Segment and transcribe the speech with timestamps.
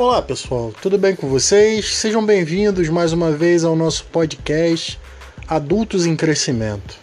[0.00, 1.94] Olá pessoal, tudo bem com vocês?
[1.94, 4.98] Sejam bem-vindos mais uma vez ao nosso podcast
[5.46, 6.96] Adultos em Crescimento.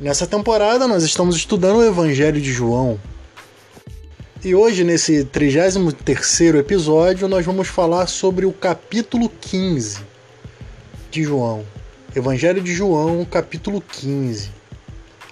[0.00, 2.98] Nessa temporada nós estamos estudando o Evangelho de João.
[4.42, 10.00] E hoje, nesse 33 episódio, nós vamos falar sobre o capítulo 15
[11.10, 11.62] de João.
[12.16, 14.50] Evangelho de João, capítulo 15.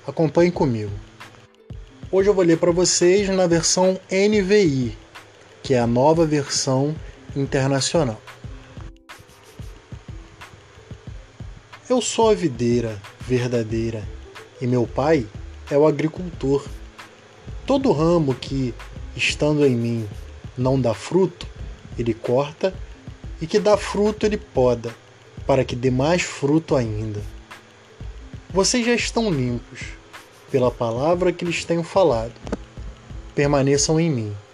[0.07, 0.93] Acompanhe comigo.
[2.13, 4.95] Hoje eu vou ler para vocês na versão NVI,
[5.67, 6.95] que é a nova versão
[7.35, 8.23] internacional.
[11.91, 14.07] Eu sou a videira verdadeira
[14.61, 15.27] e meu pai
[15.69, 16.65] é o agricultor.
[17.67, 18.73] Todo ramo que,
[19.17, 20.09] estando em mim,
[20.57, 21.49] não dá fruto,
[21.99, 22.73] ele corta,
[23.41, 24.95] e que dá fruto, ele poda,
[25.49, 27.21] para que dê mais fruto ainda.
[28.51, 29.81] Vocês já estão limpos
[30.49, 32.35] pela palavra que lhes tenho falado.
[33.35, 34.46] Permaneçam em mim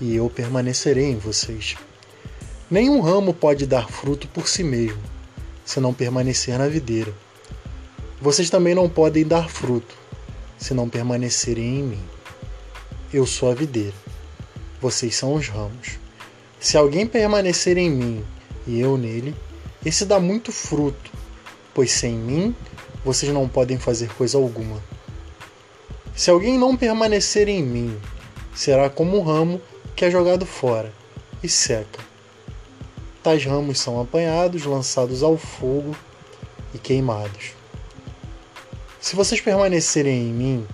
[0.00, 1.76] e eu permanecerei em vocês.
[2.70, 5.02] Nenhum ramo pode dar fruto por si mesmo,
[5.64, 7.12] se não permanecer na videira.
[8.20, 9.94] Vocês também não podem dar fruto,
[10.56, 12.04] se não permanecerem em mim.
[13.12, 13.94] Eu sou a videira,
[14.80, 15.98] vocês são os ramos.
[16.60, 18.24] Se alguém permanecer em mim
[18.66, 19.34] e eu nele,
[19.84, 21.10] esse dá muito fruto,
[21.74, 22.54] pois sem mim
[23.04, 24.82] vocês não podem fazer coisa alguma.
[26.14, 27.98] Se alguém não permanecer em mim,
[28.54, 29.60] será como um ramo
[29.94, 30.92] que é jogado fora
[31.42, 32.00] e seca.
[33.22, 35.94] Tais ramos são apanhados, lançados ao fogo
[36.74, 37.52] e queimados.
[39.00, 40.66] Se vocês permanecerem em mim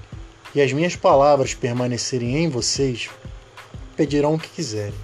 [0.54, 3.08] e as minhas palavras permanecerem em vocês,
[3.96, 4.94] pedirão o que quiserem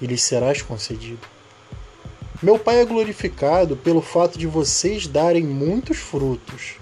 [0.00, 1.26] e lhes serás concedido.
[2.42, 6.74] Meu Pai é glorificado pelo fato de vocês darem muitos frutos,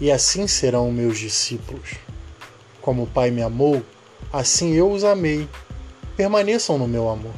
[0.00, 1.94] e assim serão meus discípulos.
[2.80, 3.82] Como o Pai me amou,
[4.34, 5.48] Assim eu os amei.
[6.16, 7.34] Permaneçam no meu amor.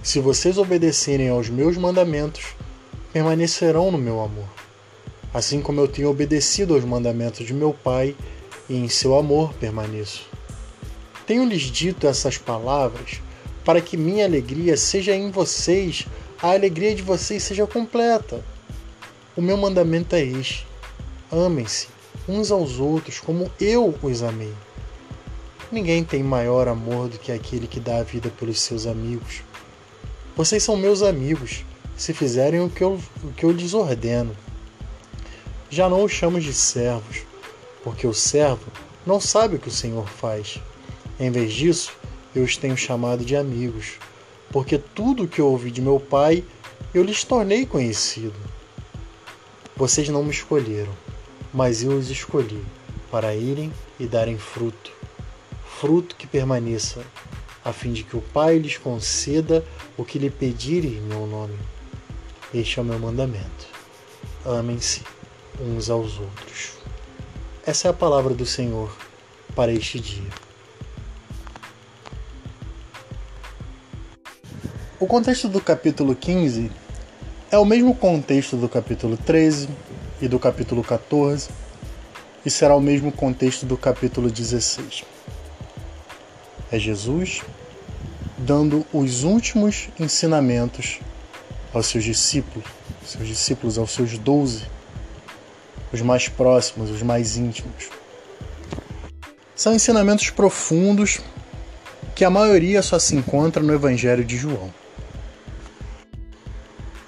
[0.00, 2.54] Se vocês obedecerem aos meus mandamentos,
[3.12, 4.46] permanecerão no meu amor.
[5.34, 8.14] Assim como eu tenho obedecido aos mandamentos de meu Pai
[8.68, 10.24] e em seu amor permaneço.
[11.26, 13.20] Tenho-lhes dito essas palavras
[13.64, 16.06] para que minha alegria seja em vocês,
[16.40, 18.40] a alegria de vocês seja completa.
[19.36, 20.64] O meu mandamento é este:
[21.28, 21.88] amem-se
[22.28, 24.54] uns aos outros como eu os amei.
[25.70, 29.42] Ninguém tem maior amor do que aquele que dá a vida pelos seus amigos.
[30.34, 31.62] Vocês são meus amigos,
[31.94, 34.34] se fizerem o que eu, o que eu lhes ordeno.
[35.68, 37.18] Já não os chamo de servos,
[37.84, 38.64] porque o servo
[39.04, 40.58] não sabe o que o Senhor faz.
[41.20, 41.92] Em vez disso,
[42.34, 43.98] eu os tenho chamado de amigos,
[44.50, 46.42] porque tudo o que eu ouvi de meu Pai
[46.94, 48.36] eu lhes tornei conhecido.
[49.76, 50.94] Vocês não me escolheram,
[51.52, 52.64] mas eu os escolhi
[53.10, 54.97] para irem e darem fruto
[55.80, 57.04] fruto que permaneça,
[57.64, 59.64] a fim de que o Pai lhes conceda
[59.96, 61.56] o que lhe pedirem em meu nome.
[62.52, 63.66] Este é o meu mandamento.
[64.44, 65.02] Amem-se
[65.60, 66.72] uns aos outros.
[67.64, 68.92] Essa é a palavra do Senhor
[69.54, 70.30] para este dia.
[74.98, 76.72] O contexto do capítulo 15
[77.52, 79.68] é o mesmo contexto do capítulo 13
[80.20, 81.50] e do capítulo 14
[82.44, 85.17] e será o mesmo contexto do capítulo 16
[86.70, 87.42] é Jesus
[88.36, 91.00] dando os últimos ensinamentos
[91.72, 92.66] aos seus discípulos,
[93.04, 94.64] seus discípulos, aos seus doze,
[95.92, 97.88] os mais próximos, os mais íntimos.
[99.56, 101.20] São ensinamentos profundos
[102.14, 104.72] que a maioria só se encontra no Evangelho de João.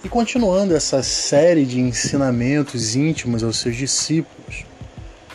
[0.03, 4.65] E continuando essa série de ensinamentos íntimos aos seus discípulos,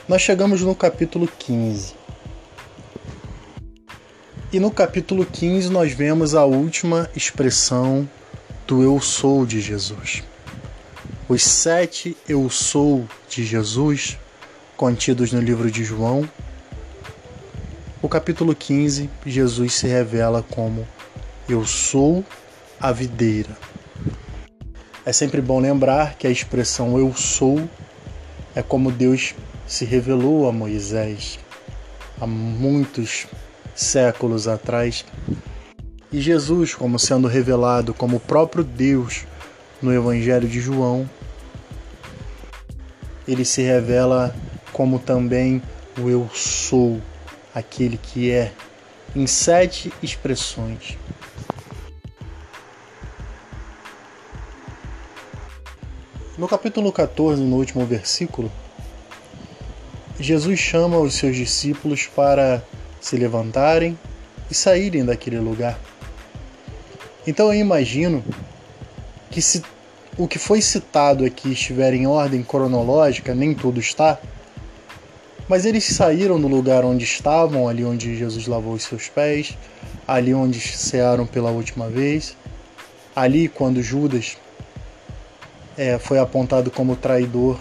[0.08, 2.05] nós chegamos no capítulo 15
[4.56, 8.10] e no capítulo 15 nós vemos a última expressão
[8.66, 10.24] do eu sou de Jesus.
[11.28, 14.18] Os sete eu sou de Jesus,
[14.78, 16.24] contidos no livro de João.
[18.02, 20.88] O capítulo 15, Jesus se revela como
[21.50, 22.24] eu sou
[22.80, 23.58] a videira.
[25.06, 27.70] É sempre bom lembrar que a expressão eu sou
[28.56, 29.36] é como Deus
[29.68, 31.40] se revelou a Moisés
[32.22, 33.28] há muitos
[33.76, 35.06] séculos atrás.
[36.12, 39.26] E Jesus, como sendo revelado como o próprio Deus
[39.82, 41.10] no Evangelho de João,
[43.28, 44.36] ele se revela
[44.72, 45.62] como também
[46.00, 47.02] o Eu Sou,
[47.54, 48.52] aquele que é,
[49.16, 50.98] em sete expressões.
[56.38, 58.52] No capítulo 14, no último versículo,
[60.20, 62.62] Jesus chama os seus discípulos para
[63.06, 63.96] se levantarem
[64.50, 65.80] e saírem daquele lugar.
[67.28, 68.24] Então eu imagino
[69.30, 69.62] que se
[70.18, 74.18] o que foi citado aqui estiver em ordem cronológica, nem tudo está,
[75.48, 79.56] mas eles saíram do lugar onde estavam, ali onde Jesus lavou os seus pés,
[80.08, 82.36] ali onde cearam pela última vez,
[83.16, 84.36] ali quando Judas
[85.78, 87.60] é, foi apontado como traidor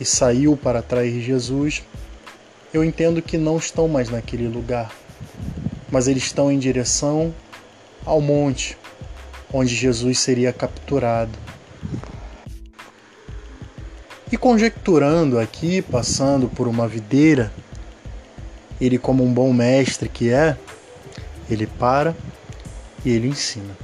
[0.00, 1.82] e saiu para trair Jesus,
[2.74, 4.92] eu entendo que não estão mais naquele lugar,
[5.92, 7.32] mas eles estão em direção
[8.04, 8.76] ao monte
[9.52, 11.38] onde Jesus seria capturado.
[14.32, 17.52] E conjecturando aqui, passando por uma videira,
[18.80, 20.56] ele, como um bom mestre que é,
[21.48, 22.16] ele para
[23.04, 23.78] e ele ensina.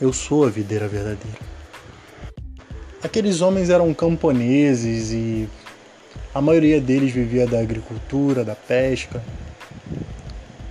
[0.00, 1.38] Eu sou a videira verdadeira.
[3.00, 5.48] Aqueles homens eram camponeses e
[6.34, 9.22] a maioria deles vivia da agricultura, da pesca.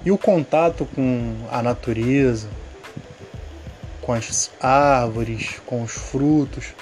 [0.04, 2.48] E o contato com a natureza,
[4.02, 6.74] com as árvores, com os frutos,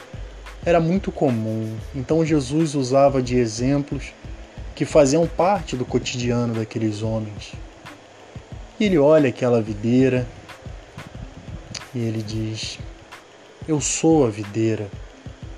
[0.65, 1.75] era muito comum.
[1.93, 4.13] Então Jesus usava de exemplos
[4.75, 7.53] que faziam parte do cotidiano daqueles homens.
[8.79, 10.25] E ele olha aquela videira
[11.93, 12.79] e ele diz:
[13.67, 14.87] Eu sou a videira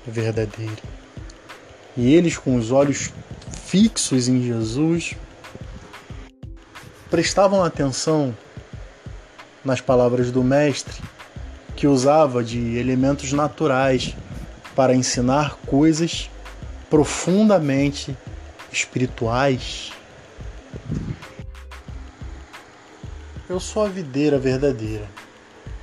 [0.04, 0.91] verdadeira.
[1.96, 3.12] E eles, com os olhos
[3.66, 5.14] fixos em Jesus,
[7.10, 8.34] prestavam atenção
[9.64, 11.02] nas palavras do Mestre,
[11.76, 14.14] que usava de elementos naturais
[14.74, 16.30] para ensinar coisas
[16.88, 18.16] profundamente
[18.72, 19.92] espirituais.
[23.48, 25.06] Eu sou a videira verdadeira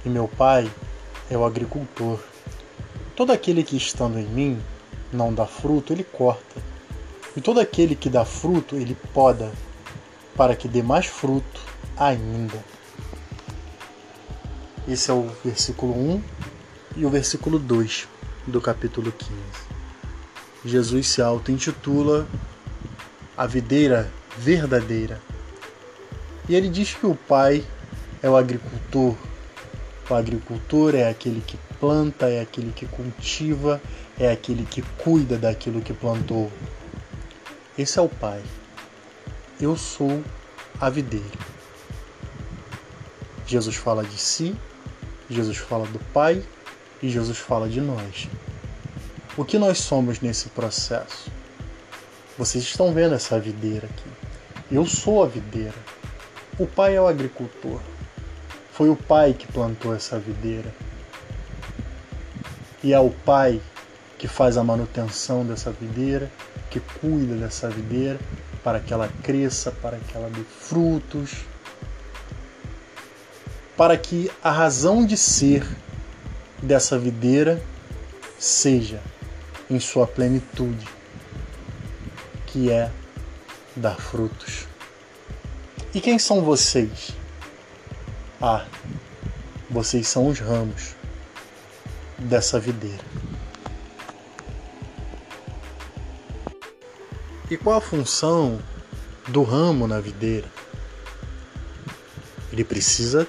[0.04, 0.70] e meu pai
[1.30, 2.20] é o agricultor.
[3.16, 4.60] Todo aquele que estando em mim
[5.12, 6.62] não dá fruto, ele corta.
[7.36, 9.52] E todo aquele que dá fruto, ele poda,
[10.36, 11.62] para que dê mais fruto
[11.98, 12.64] ainda.
[14.88, 16.24] Esse é o versículo 1
[16.98, 18.08] e o versículo 2
[18.48, 19.34] do capítulo 15.
[20.66, 22.28] Jesus se auto-intitula
[23.38, 25.22] a videira verdadeira.
[26.48, 27.64] E ele diz que o Pai
[28.22, 29.16] é o agricultor.
[30.10, 33.80] O agricultor é aquele que planta, é aquele que cultiva,
[34.20, 36.52] é aquele que cuida daquilo que plantou.
[37.78, 38.44] Esse é o Pai.
[39.60, 40.22] Eu sou
[40.80, 41.26] a videira.
[43.48, 44.56] Jesus fala de si,
[45.30, 46.44] Jesus fala do Pai
[47.02, 48.28] e Jesus fala de nós.
[49.38, 51.32] O que nós somos nesse processo?
[52.38, 54.10] Vocês estão vendo essa videira aqui.
[54.70, 55.74] Eu sou a videira.
[56.60, 57.80] O pai é o agricultor.
[58.74, 60.74] Foi o pai que plantou essa videira.
[62.84, 63.62] E é o pai
[64.20, 66.30] que faz a manutenção dessa videira,
[66.70, 68.20] que cuida dessa videira
[68.62, 71.38] para que ela cresça, para que ela dê frutos,
[73.78, 75.66] para que a razão de ser
[76.62, 77.64] dessa videira
[78.38, 79.02] seja
[79.70, 80.86] em sua plenitude,
[82.46, 82.92] que é
[83.74, 84.68] dar frutos.
[85.94, 87.12] E quem são vocês?
[88.42, 88.66] Ah,
[89.70, 90.94] vocês são os ramos
[92.18, 93.04] dessa videira.
[97.50, 98.60] E qual a função
[99.28, 100.48] do ramo na videira?
[102.52, 103.28] Ele precisa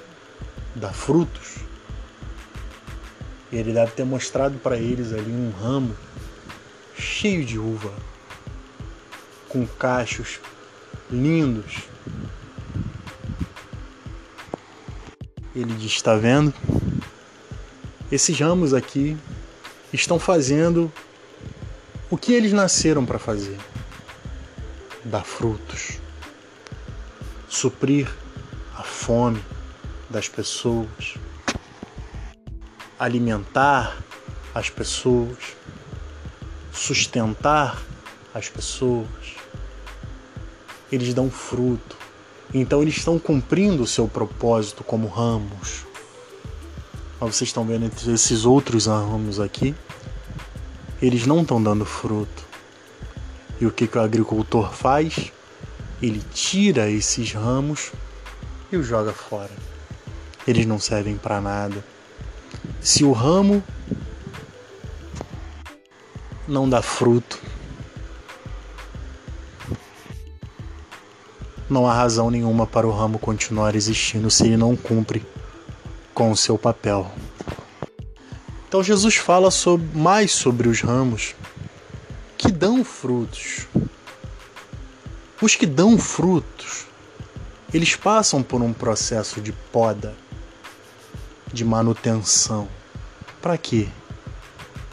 [0.75, 1.57] dar frutos.
[3.51, 5.95] E ele deve ter mostrado para eles ali um ramo
[6.95, 7.91] cheio de uva,
[9.49, 10.39] com cachos
[11.11, 11.79] lindos.
[15.55, 16.53] Ele diz: Está vendo?
[18.11, 19.17] Esses ramos aqui
[19.91, 20.91] estão fazendo
[22.09, 23.57] o que eles nasceram para fazer:
[25.03, 25.99] dar frutos,
[27.49, 28.09] suprir
[28.75, 29.43] a fome
[30.09, 31.17] das pessoas
[33.01, 33.97] alimentar
[34.53, 35.55] as pessoas,
[36.71, 37.81] sustentar
[38.31, 39.07] as pessoas.
[40.91, 41.97] Eles dão fruto.
[42.53, 45.83] Então eles estão cumprindo o seu propósito como ramos.
[47.19, 49.73] Mas vocês estão vendo esses outros ramos aqui,
[51.01, 52.50] eles não estão dando fruto.
[53.61, 55.31] E o que, que o agricultor faz?
[56.01, 57.91] Ele tira esses ramos
[58.71, 59.51] e os joga fora.
[60.47, 61.85] Eles não servem para nada.
[62.81, 63.63] Se o ramo
[66.47, 67.39] não dá fruto,
[71.69, 75.23] não há razão nenhuma para o ramo continuar existindo se ele não cumpre
[76.15, 77.11] com o seu papel.
[78.67, 81.35] Então Jesus fala sobre, mais sobre os ramos
[82.61, 83.67] dão frutos.
[85.41, 86.85] Os que dão frutos,
[87.73, 90.13] eles passam por um processo de poda
[91.51, 92.69] de manutenção.
[93.41, 93.87] Para quê?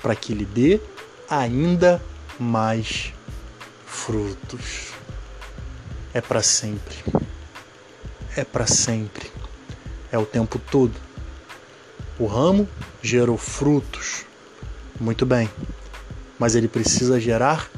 [0.00, 0.80] Para que ele dê
[1.28, 2.02] ainda
[2.40, 3.12] mais
[3.84, 4.92] frutos.
[6.14, 6.96] É para sempre.
[8.34, 9.30] É para sempre.
[10.10, 10.94] É o tempo todo.
[12.18, 12.66] O ramo
[13.02, 14.24] gerou frutos.
[14.98, 15.50] Muito bem.
[16.38, 17.70] Mas ele precisa gerar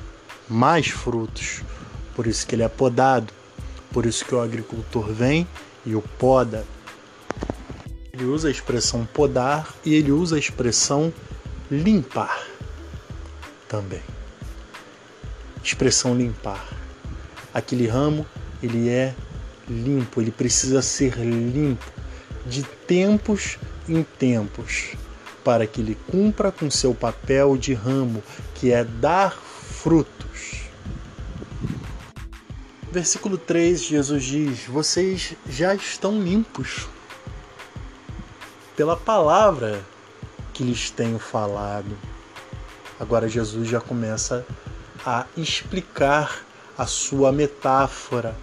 [0.49, 1.63] mais frutos.
[2.15, 3.33] Por isso que ele é podado.
[3.93, 5.47] Por isso que o agricultor vem
[5.85, 6.65] e o poda.
[8.13, 11.13] Ele usa a expressão podar e ele usa a expressão
[11.71, 12.45] limpar
[13.69, 14.03] também.
[15.63, 16.69] Expressão limpar.
[17.55, 18.27] Aquele ramo,
[18.63, 19.15] ele é
[19.69, 21.87] limpo, ele precisa ser limpo
[22.47, 24.95] de tempos em tempos,
[25.45, 28.23] para que ele cumpra com seu papel de ramo,
[28.61, 30.65] que é dar frutos.
[32.93, 36.87] Versículo 3, Jesus diz: Vocês já estão limpos
[38.77, 39.83] pela palavra
[40.53, 41.97] que lhes tenho falado.
[42.99, 44.45] Agora Jesus já começa
[45.07, 46.45] a explicar
[46.77, 48.37] a sua metáfora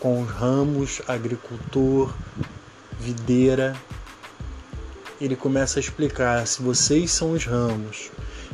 [0.00, 2.12] com os ramos, agricultor,
[2.98, 3.76] videira.
[5.20, 8.10] Ele começa a explicar: se vocês são os ramos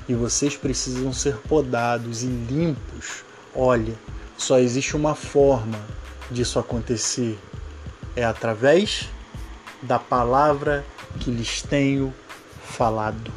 [0.09, 3.94] e vocês precisam ser podados e limpos, olha,
[4.37, 5.78] só existe uma forma
[6.30, 7.38] disso acontecer:
[8.16, 9.09] é através
[9.82, 10.85] da palavra
[11.21, 12.12] que lhes tenho
[12.64, 13.32] falado.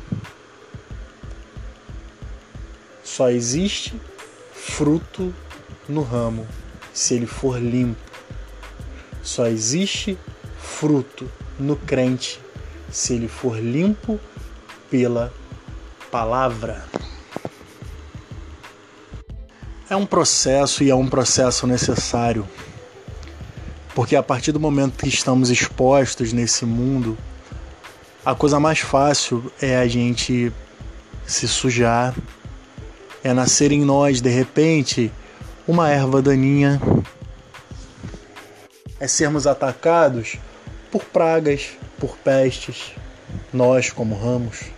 [3.03, 3.99] Só existe
[4.53, 5.33] fruto
[5.87, 6.47] no ramo
[6.93, 8.01] se ele for limpo.
[9.21, 10.17] Só existe
[10.57, 11.29] fruto
[11.59, 12.39] no crente
[12.91, 14.19] se ele for limpo
[14.89, 15.44] pela palavra.
[19.89, 22.47] É um processo e é um processo necessário.
[23.93, 27.17] Porque a partir do momento que estamos expostos nesse mundo,
[28.25, 30.51] a coisa mais fácil é a gente
[31.25, 32.15] se sujar,
[33.23, 35.11] é nascer em nós de repente
[35.67, 36.81] uma erva daninha,
[38.99, 40.37] é sermos atacados
[40.91, 41.69] por pragas,
[41.99, 42.91] por pestes,
[43.53, 44.74] nós como ramos.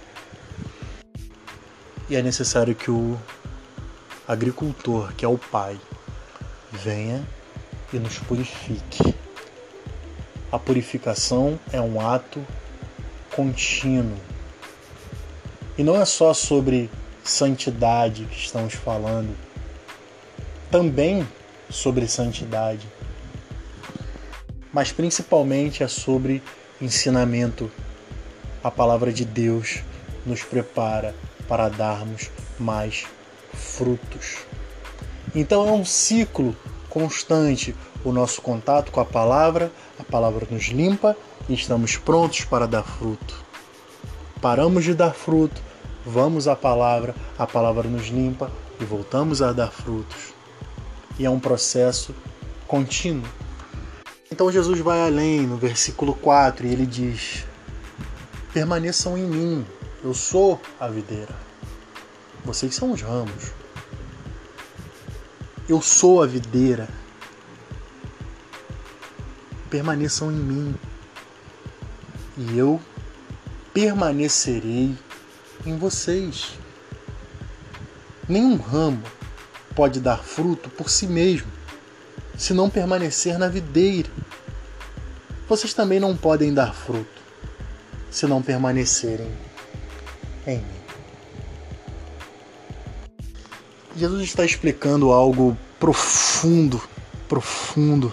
[2.10, 3.20] E é necessário que o
[4.26, 5.78] agricultor, que é o Pai,
[6.72, 7.22] venha
[7.92, 9.14] e nos purifique.
[10.50, 12.42] A purificação é um ato
[13.36, 14.18] contínuo.
[15.78, 16.90] E não é só sobre
[17.26, 19.36] santidade que estamos falando,
[20.72, 21.28] também
[21.70, 22.88] sobre santidade,
[24.72, 26.42] mas principalmente é sobre
[26.82, 27.70] ensinamento.
[28.64, 29.80] A palavra de Deus
[30.26, 31.14] nos prepara
[31.48, 33.06] para darmos mais
[33.54, 34.38] frutos.
[35.36, 36.56] Então é um ciclo
[36.90, 41.16] constante o nosso contato com a palavra, a palavra nos limpa
[41.50, 43.36] e estamos prontos para dar fruto.
[44.42, 45.62] Paramos de dar fruto,
[46.06, 48.50] vamos à palavra, a palavra nos limpa
[48.80, 50.34] e voltamos a dar frutos.
[51.20, 52.16] E é um processo
[52.68, 53.28] contínuo.
[54.32, 57.46] Então Jesus vai além no versículo 4 e ele diz:
[58.54, 59.66] Permaneçam em mim,
[60.08, 61.36] eu sou a videira,
[62.46, 63.52] vocês são os ramos.
[65.68, 66.88] Eu sou a videira.
[69.70, 70.76] Permaneçam em mim,
[72.38, 72.80] e eu
[73.74, 74.96] permanecerei
[75.66, 76.58] em vocês.
[78.30, 79.04] Nenhum ramo
[79.76, 81.52] pode dar fruto por si mesmo,
[82.38, 84.10] se não permanecer na videira.
[85.50, 87.22] Vocês também não podem dar fruto
[88.10, 89.48] se não permanecerem
[90.48, 90.88] em mim.
[93.96, 96.82] Jesus está explicando algo profundo,
[97.28, 98.12] profundo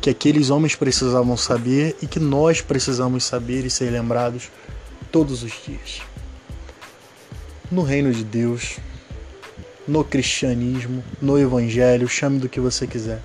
[0.00, 4.50] que aqueles homens precisavam saber e que nós precisamos saber e ser lembrados
[5.10, 6.02] todos os dias.
[7.70, 8.78] No reino de Deus,
[9.86, 13.22] no cristianismo, no evangelho, chame do que você quiser.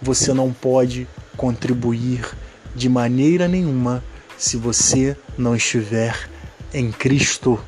[0.00, 1.06] Você não pode
[1.36, 2.34] contribuir
[2.74, 4.02] de maneira nenhuma
[4.38, 6.30] se você não estiver
[6.72, 7.58] em Cristo,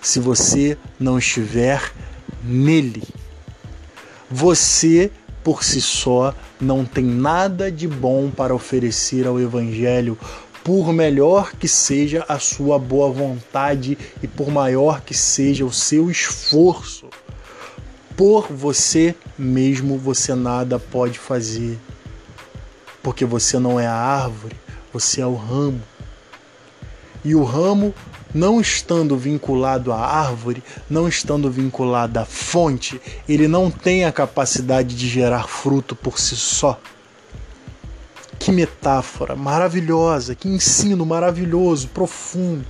[0.00, 1.92] se você não estiver
[2.42, 3.02] nele.
[4.30, 5.12] Você
[5.44, 10.18] por si só não tem nada de bom para oferecer ao Evangelho,
[10.64, 16.10] por melhor que seja a sua boa vontade e por maior que seja o seu
[16.10, 17.08] esforço.
[18.16, 21.78] Por você mesmo você nada pode fazer,
[23.00, 24.56] porque você não é a árvore,
[24.92, 25.80] você é o ramo.
[27.26, 27.92] E o ramo
[28.32, 34.94] não estando vinculado à árvore, não estando vinculado à fonte, ele não tem a capacidade
[34.94, 36.78] de gerar fruto por si só.
[38.38, 42.64] Que metáfora maravilhosa, que ensino maravilhoso, profundo.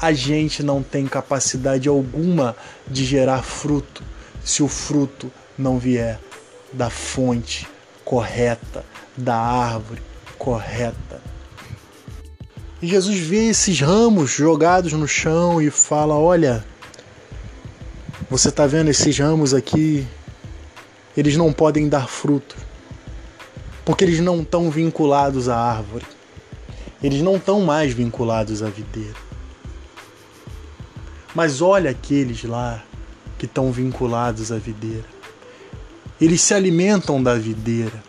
[0.00, 2.54] A gente não tem capacidade alguma
[2.86, 4.04] de gerar fruto
[4.44, 6.20] se o fruto não vier
[6.72, 7.66] da fonte
[8.04, 8.84] correta,
[9.16, 10.00] da árvore
[10.38, 11.27] correta.
[12.80, 16.64] E Jesus vê esses ramos jogados no chão e fala: Olha,
[18.30, 20.06] você está vendo esses ramos aqui?
[21.16, 22.56] Eles não podem dar fruto,
[23.84, 26.06] porque eles não estão vinculados à árvore,
[27.02, 29.16] eles não estão mais vinculados à videira.
[31.34, 32.84] Mas olha aqueles lá
[33.38, 35.04] que estão vinculados à videira.
[36.20, 38.02] Eles se alimentam da videira.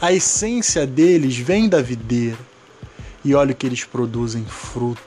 [0.00, 2.49] A essência deles vem da videira.
[3.24, 5.02] E olha que eles produzem fruto.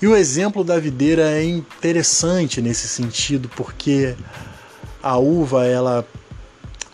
[0.00, 4.16] E o exemplo da videira é interessante nesse sentido, porque
[5.02, 6.06] a uva ela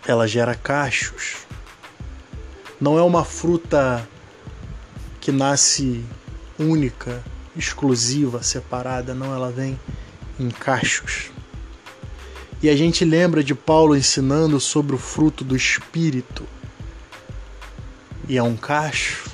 [0.06, 1.36] ela gera cachos.
[2.80, 4.06] Não é uma fruta
[5.20, 6.04] que nasce
[6.58, 7.22] única,
[7.56, 9.78] exclusiva, separada, não, ela vem
[10.38, 11.30] em cachos.
[12.62, 16.44] E a gente lembra de Paulo ensinando sobre o fruto do espírito.
[18.28, 19.30] E é um cacho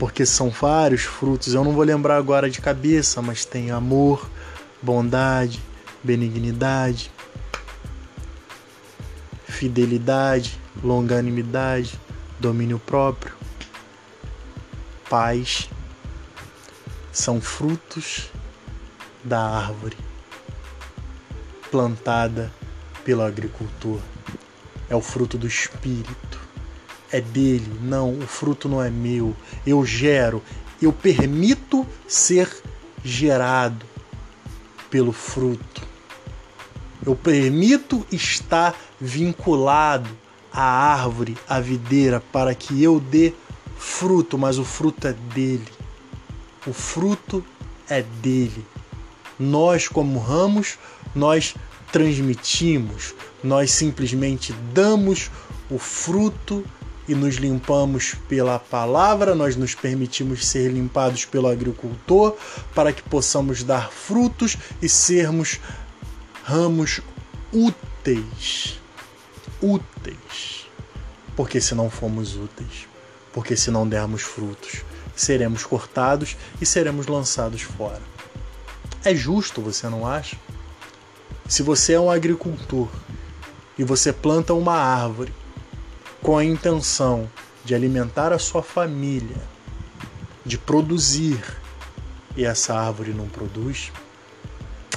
[0.00, 1.52] porque são vários frutos.
[1.52, 4.30] Eu não vou lembrar agora de cabeça, mas tem amor,
[4.80, 5.60] bondade,
[6.02, 7.12] benignidade,
[9.44, 12.00] fidelidade, longanimidade,
[12.38, 13.34] domínio próprio,
[15.10, 15.68] paz.
[17.12, 18.30] São frutos
[19.22, 19.98] da árvore
[21.70, 22.50] plantada
[23.04, 24.00] pelo agricultor.
[24.88, 26.39] É o fruto do espírito
[27.12, 27.70] é dele.
[27.82, 29.34] Não, o fruto não é meu.
[29.66, 30.42] Eu gero,
[30.80, 32.50] eu permito ser
[33.04, 33.84] gerado
[34.90, 35.88] pelo fruto.
[37.04, 40.10] Eu permito estar vinculado
[40.52, 43.32] à árvore, à videira, para que eu dê
[43.78, 45.68] fruto, mas o fruto é dele.
[46.66, 47.44] O fruto
[47.88, 48.64] é dele.
[49.38, 50.78] Nós, como ramos,
[51.14, 51.54] nós
[51.90, 55.30] transmitimos, nós simplesmente damos
[55.70, 56.64] o fruto
[57.10, 62.36] e nos limpamos pela palavra, nós nos permitimos ser limpados pelo agricultor
[62.72, 65.58] para que possamos dar frutos e sermos
[66.44, 67.00] ramos
[67.52, 68.78] úteis.
[69.60, 70.68] Úteis.
[71.34, 72.86] Porque se não formos úteis,
[73.32, 74.84] porque se não dermos frutos,
[75.16, 78.02] seremos cortados e seremos lançados fora.
[79.04, 80.36] É justo, você não acha?
[81.48, 82.88] Se você é um agricultor
[83.76, 85.34] e você planta uma árvore
[86.22, 87.28] com a intenção
[87.64, 89.36] de alimentar a sua família,
[90.44, 91.40] de produzir,
[92.36, 93.90] e essa árvore não produz,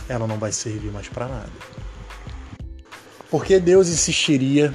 [0.08, 1.52] ela não vai servir mais para nada.
[3.30, 4.74] Por que Deus insistiria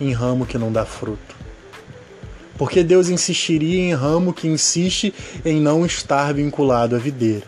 [0.00, 1.36] em ramo que não dá fruto?
[2.56, 5.14] Por que Deus insistiria em ramo que insiste
[5.44, 7.46] em não estar vinculado à videira?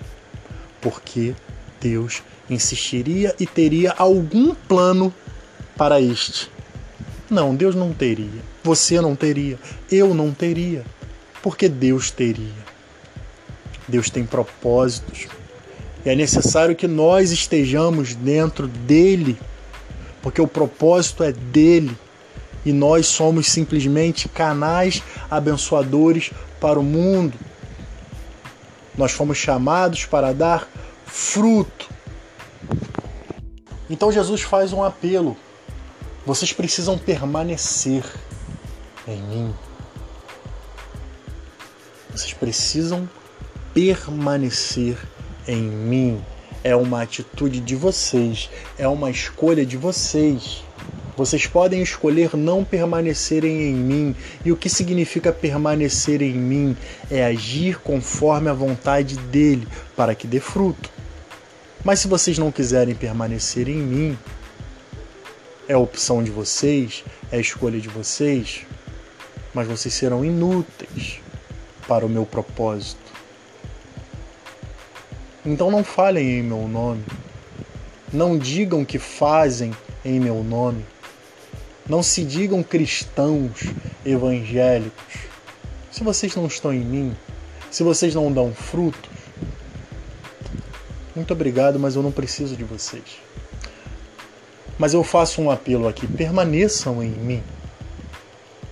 [0.81, 1.35] Porque
[1.81, 5.13] Deus insistiria e teria algum plano
[5.77, 6.51] para este
[7.31, 8.43] não, Deus não teria.
[8.65, 9.57] Você não teria.
[9.91, 10.85] Eu não teria.
[11.41, 12.65] Porque Deus teria.
[13.87, 15.29] Deus tem propósitos.
[16.05, 19.39] E é necessário que nós estejamos dentro dele,
[20.23, 21.97] porque o propósito é dele.
[22.67, 27.39] E nós somos simplesmente canais abençoadores para o mundo.
[28.99, 30.69] Nós fomos chamados para dar
[31.07, 31.89] fruto.
[33.89, 35.37] Então Jesus faz um apelo
[36.27, 38.05] vocês precisam permanecer
[39.07, 39.55] em mim.
[42.11, 43.09] Vocês precisam
[43.73, 44.99] permanecer
[45.47, 46.23] em mim.
[46.63, 50.63] É uma atitude de vocês, é uma escolha de vocês.
[51.17, 54.17] Vocês podem escolher não permanecerem em mim.
[54.45, 56.77] E o que significa permanecer em mim?
[57.11, 60.91] É agir conforme a vontade dele, para que dê fruto.
[61.85, 64.19] Mas se vocês não quiserem permanecer em mim,
[65.71, 68.63] é opção de vocês, é escolha de vocês,
[69.55, 71.21] mas vocês serão inúteis
[71.87, 72.99] para o meu propósito.
[75.47, 77.05] Então não falem em meu nome,
[78.13, 79.73] não digam que fazem
[80.05, 80.85] em meu nome,
[81.89, 83.63] não se digam cristãos
[84.05, 85.15] evangélicos.
[85.93, 87.17] Se vocês não estão em mim,
[87.71, 89.09] se vocês não dão frutos,
[91.15, 93.30] muito obrigado, mas eu não preciso de vocês.
[94.81, 97.43] Mas eu faço um apelo aqui: permaneçam em mim,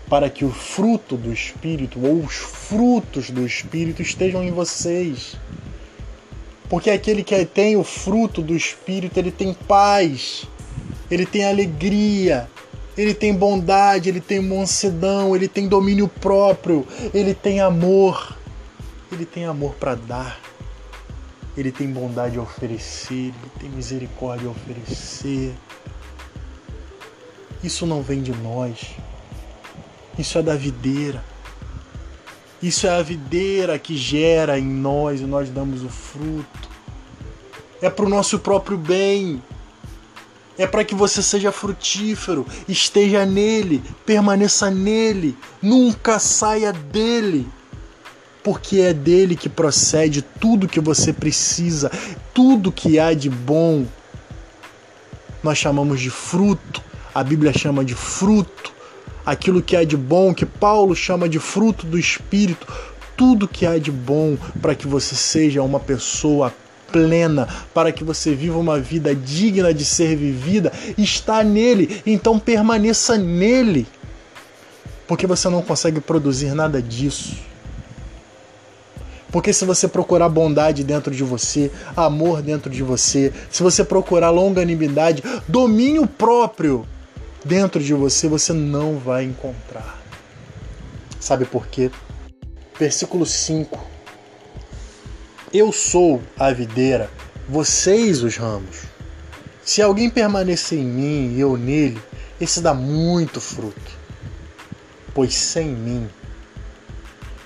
[0.08, 5.36] para que o fruto do Espírito ou os frutos do Espírito estejam em vocês.
[6.66, 10.46] Porque aquele que tem o fruto do Espírito, ele tem paz,
[11.10, 12.48] ele tem alegria,
[12.96, 18.34] ele tem bondade, ele tem mansidão, ele tem domínio próprio, ele tem amor.
[19.12, 20.40] Ele tem amor para dar.
[21.54, 25.54] Ele tem bondade a oferecer, ele tem misericórdia a oferecer.
[27.62, 28.90] Isso não vem de nós.
[30.18, 31.22] Isso é da videira.
[32.62, 36.68] Isso é a videira que gera em nós e nós damos o fruto.
[37.80, 39.42] É para o nosso próprio bem
[40.58, 47.46] é para que você seja frutífero, esteja nele, permaneça nele, nunca saia dele.
[48.42, 51.90] Porque é dele que procede tudo que você precisa,
[52.34, 53.86] tudo que há de bom.
[55.42, 56.82] Nós chamamos de fruto,
[57.18, 58.72] a Bíblia chama de fruto,
[59.26, 62.64] aquilo que há de bom, que Paulo chama de fruto do Espírito,
[63.16, 66.54] tudo que há de bom para que você seja uma pessoa
[66.92, 72.00] plena, para que você viva uma vida digna de ser vivida, está nele.
[72.06, 73.84] Então permaneça nele.
[75.08, 77.36] Porque você não consegue produzir nada disso.
[79.32, 84.30] Porque se você procurar bondade dentro de você, amor dentro de você, se você procurar
[84.30, 86.86] longanimidade, domínio próprio
[87.48, 90.00] dentro de você, você não vai encontrar.
[91.18, 91.90] Sabe por quê?
[92.78, 93.98] Versículo 5
[95.52, 97.10] eu sou a videira,
[97.48, 98.82] vocês os ramos.
[99.64, 101.98] Se alguém permanecer em mim e eu nele,
[102.38, 103.98] esse dá muito fruto.
[105.14, 106.06] Pois sem mim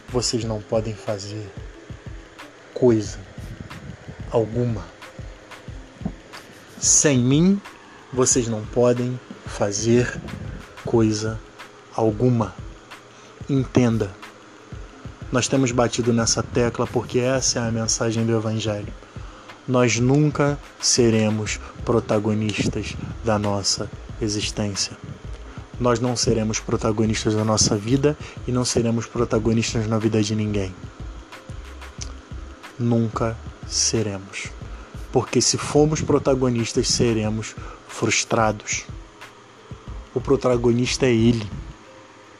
[0.09, 1.49] vocês não podem fazer
[2.75, 3.21] coisa
[4.33, 4.85] alguma.
[6.81, 7.61] Sem mim
[8.13, 9.19] vocês não podem
[9.53, 10.21] fazer
[10.85, 11.39] coisa
[11.95, 12.55] alguma.
[13.49, 14.11] Entenda
[15.33, 18.93] nós temos batido nessa tecla porque essa é a mensagem do Evangelho.
[19.67, 24.95] Nós nunca seremos protagonistas da nossa existência.
[25.81, 28.15] Nós não seremos protagonistas da nossa vida
[28.47, 30.75] e não seremos protagonistas na vida de ninguém.
[32.79, 33.35] Nunca
[33.67, 34.49] seremos.
[35.11, 37.57] Porque se formos protagonistas, seremos
[37.89, 38.85] frustrados.
[40.15, 41.49] O protagonista é Ele.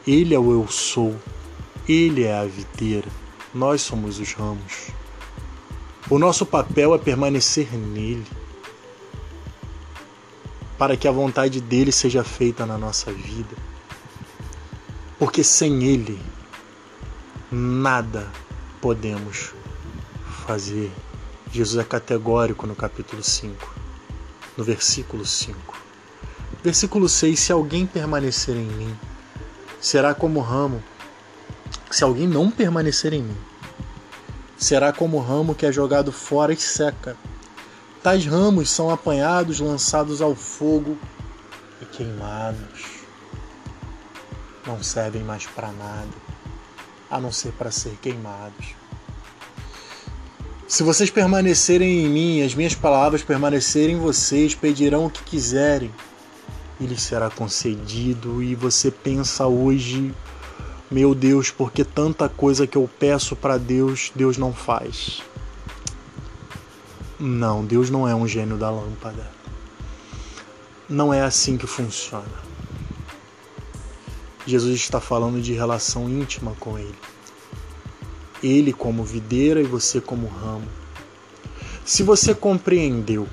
[0.05, 1.15] Ele é o eu sou.
[1.87, 3.09] Ele é a videira,
[3.53, 4.87] nós somos os ramos.
[6.09, 8.25] O nosso papel é permanecer nele,
[10.77, 13.55] para que a vontade dele seja feita na nossa vida.
[15.19, 16.17] Porque sem ele,
[17.51, 18.31] nada
[18.79, 19.53] podemos
[20.45, 20.89] fazer.
[21.51, 23.75] Jesus é categórico no capítulo 5,
[24.55, 25.72] no versículo 5.
[26.63, 28.97] Versículo 6: Se alguém permanecer em mim,
[29.81, 30.81] será como ramo
[31.93, 33.37] se alguém não permanecer em mim,
[34.57, 37.15] será como ramo que é jogado fora e seca.
[38.01, 40.97] Tais ramos são apanhados, lançados ao fogo
[41.79, 43.03] e queimados.
[44.65, 46.09] Não servem mais para nada,
[47.11, 48.73] a não ser para ser queimados.
[50.67, 55.93] Se vocês permanecerem em mim, as minhas palavras permanecerem em vocês, pedirão o que quiserem,
[56.83, 58.43] e lhes será concedido.
[58.43, 60.13] E você pensa hoje
[60.93, 65.23] meu Deus, porque tanta coisa que eu peço para Deus, Deus não faz.
[67.19, 69.27] Não, Deus não é um gênio da lâmpada.
[70.87, 72.43] Não é assim que funciona.
[74.45, 76.99] Jesus está falando de relação íntima com Ele.
[78.43, 80.67] Ele como videira e você como ramo.
[81.83, 83.27] Se você compreendeu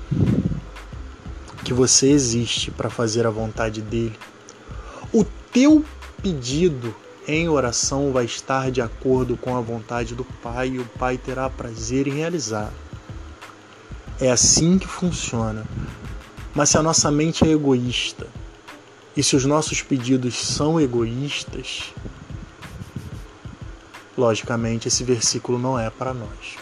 [1.71, 4.19] que você existe para fazer a vontade dele,
[5.13, 5.85] o teu
[6.21, 6.93] pedido
[7.25, 11.49] em oração vai estar de acordo com a vontade do Pai e o Pai terá
[11.49, 12.73] prazer em realizar.
[14.19, 15.63] É assim que funciona.
[16.53, 18.27] Mas se a nossa mente é egoísta
[19.15, 21.93] e se os nossos pedidos são egoístas,
[24.17, 26.57] logicamente esse versículo não é para nós.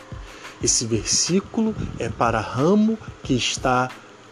[0.62, 3.90] Esse versículo é para ramo que está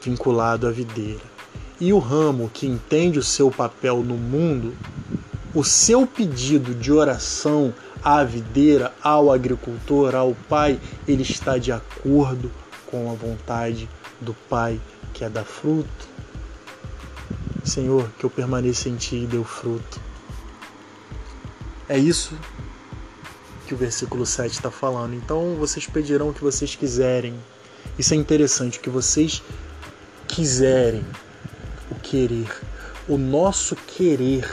[0.10, 1.38] vinculado à videira.
[1.80, 4.74] E o ramo que entende o seu papel no mundo
[5.58, 12.52] o seu pedido de oração à videira, ao agricultor, ao pai, ele está de acordo
[12.86, 13.90] com a vontade
[14.22, 14.80] do Pai
[15.14, 16.08] que é dar fruto.
[17.64, 20.00] Senhor, que eu permaneça em Ti e dê o fruto.
[21.90, 22.38] É isso
[23.66, 25.16] que o versículo 7 está falando.
[25.16, 27.34] Então vocês pedirão o que vocês quiserem.
[27.98, 29.42] Isso é interessante, que vocês
[30.28, 31.06] quiserem,
[31.90, 32.52] o querer.
[33.08, 34.46] O nosso querer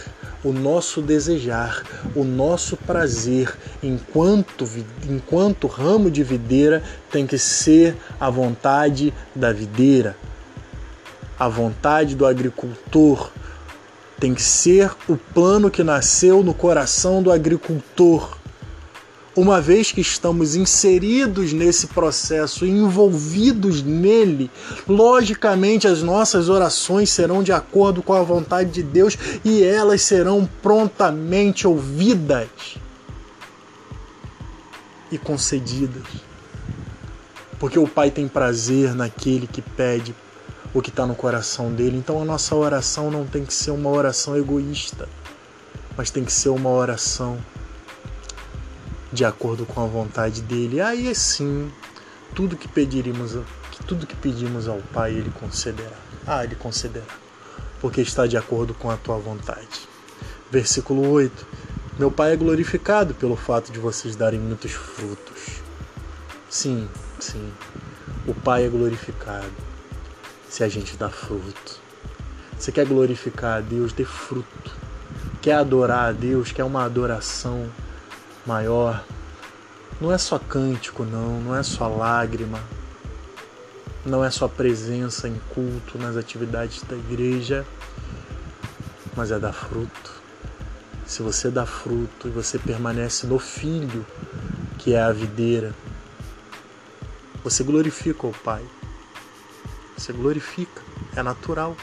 [0.44, 1.82] o nosso desejar,
[2.14, 4.68] o nosso prazer, enquanto,
[5.08, 10.14] enquanto ramo de videira, tem que ser a vontade da videira,
[11.38, 13.30] a vontade do agricultor,
[14.20, 18.38] Tem que ser o plano que nasceu no coração do agricultor.
[19.36, 24.48] Uma vez que estamos inseridos nesse processo, envolvidos nele,
[24.86, 30.48] logicamente as nossas orações serão de acordo com a vontade de Deus e elas serão
[30.62, 32.48] prontamente ouvidas
[35.10, 36.04] e concedidas.
[37.58, 40.14] Porque o Pai tem prazer naquele que pede
[40.72, 41.96] o que está no coração dele.
[41.96, 45.08] Então a nossa oração não tem que ser uma oração egoísta,
[45.96, 47.36] mas tem que ser uma oração
[49.14, 50.80] de acordo com a vontade dele.
[50.80, 51.70] Aí sim,
[52.34, 53.38] tudo que pediremos,
[53.86, 55.96] tudo que pedimos ao Pai, ele concederá.
[56.26, 57.06] Ah, ele concederá,
[57.80, 59.88] porque está de acordo com a tua vontade.
[60.50, 61.46] Versículo 8.
[61.96, 65.62] Meu Pai é glorificado pelo fato de vocês darem muitos frutos.
[66.50, 66.88] Sim,
[67.20, 67.52] sim.
[68.26, 69.52] O Pai é glorificado
[70.48, 71.80] se a gente dá fruto.
[72.58, 74.72] Você quer glorificar a Deus, dê fruto.
[75.40, 77.68] Quer adorar a Deus, quer uma adoração
[78.46, 79.04] maior.
[80.00, 82.60] Não é só cântico, não, não é só lágrima,
[84.04, 87.64] não é só presença em culto, nas atividades da igreja,
[89.16, 90.22] mas é dar fruto.
[91.06, 94.04] Se você dá fruto e você permanece no Filho,
[94.78, 95.74] que é a videira,
[97.42, 98.64] você glorifica o Pai.
[99.96, 100.82] Você glorifica,
[101.14, 101.76] é natural.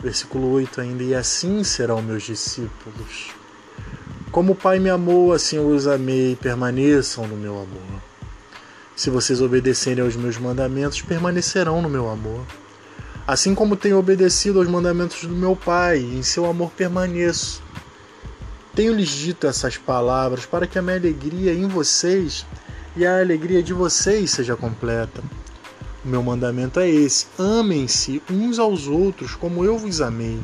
[0.00, 3.37] Versículo 8 ainda: E assim serão meus discípulos.
[4.30, 8.02] Como o Pai me amou, assim os amei, permaneçam no meu amor.
[8.94, 12.44] Se vocês obedecerem aos meus mandamentos, permanecerão no meu amor.
[13.26, 17.62] Assim como tenho obedecido aos mandamentos do meu Pai, em seu amor permaneço.
[18.74, 22.44] Tenho-lhes dito essas palavras para que a minha alegria em vocês
[22.96, 25.22] e a alegria de vocês seja completa.
[26.04, 30.38] O meu mandamento é esse: amem-se uns aos outros como eu vos amei.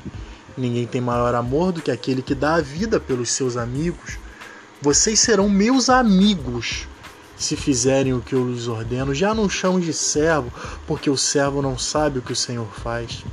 [0.56, 4.18] Ninguém tem maior amor do que aquele que dá a vida pelos seus amigos.
[4.80, 6.86] Vocês serão meus amigos
[7.36, 9.14] se fizerem o que eu lhes ordeno.
[9.14, 10.52] Já não chamo de servo,
[10.86, 13.24] porque o servo não sabe o que o Senhor faz.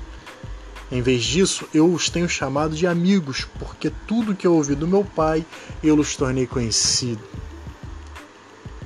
[0.91, 4.87] Em vez disso, eu os tenho chamado de amigos, porque tudo que eu ouvi do
[4.87, 5.45] meu Pai
[5.81, 7.21] eu os tornei conhecido.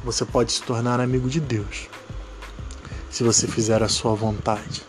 [0.04, 1.88] Você pode se tornar amigo de Deus
[3.10, 4.84] se você fizer a sua vontade.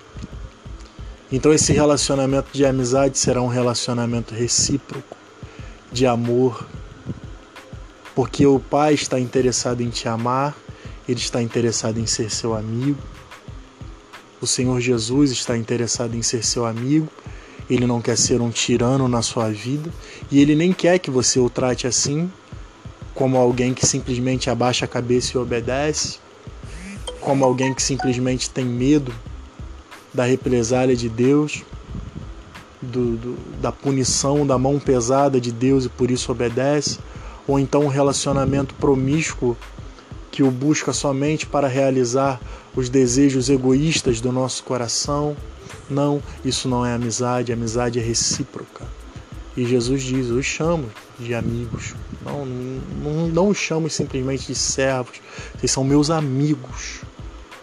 [1.36, 5.14] Então, esse relacionamento de amizade será um relacionamento recíproco,
[5.92, 6.66] de amor,
[8.14, 10.56] porque o Pai está interessado em te amar,
[11.06, 12.98] ele está interessado em ser seu amigo.
[14.40, 17.06] O Senhor Jesus está interessado em ser seu amigo,
[17.68, 19.90] ele não quer ser um tirano na sua vida
[20.30, 22.32] e ele nem quer que você o trate assim,
[23.14, 26.18] como alguém que simplesmente abaixa a cabeça e obedece,
[27.20, 29.12] como alguém que simplesmente tem medo
[30.12, 31.62] da represália de Deus,
[32.80, 36.98] do, do, da punição, da mão pesada de Deus e por isso obedece,
[37.46, 39.56] ou então um relacionamento promíscuo
[40.30, 42.40] que o busca somente para realizar
[42.74, 45.36] os desejos egoístas do nosso coração.
[45.88, 48.84] Não, isso não é amizade, amizade é recíproca.
[49.56, 51.94] E Jesus diz: Eu os chamo de amigos.
[52.22, 55.20] Não, não, não os chamo simplesmente de servos.
[55.56, 57.00] Vocês são meus amigos.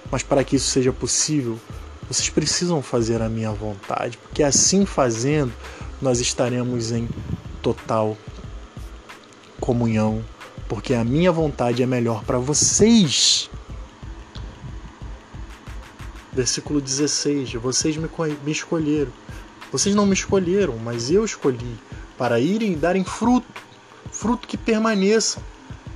[0.10, 1.60] Mas para que isso seja possível,
[2.08, 5.54] vocês precisam fazer a minha vontade, porque assim fazendo,
[6.02, 7.08] nós estaremos em
[7.62, 8.18] total
[9.60, 10.24] comunhão,
[10.68, 13.50] porque a minha vontade é melhor para vocês.
[16.32, 18.10] Versículo 16: Vocês me,
[18.44, 19.12] me escolheram.
[19.72, 21.80] Vocês não me escolheram, mas eu escolhi
[22.18, 23.48] para irem e darem fruto,
[24.12, 25.42] fruto que permaneça,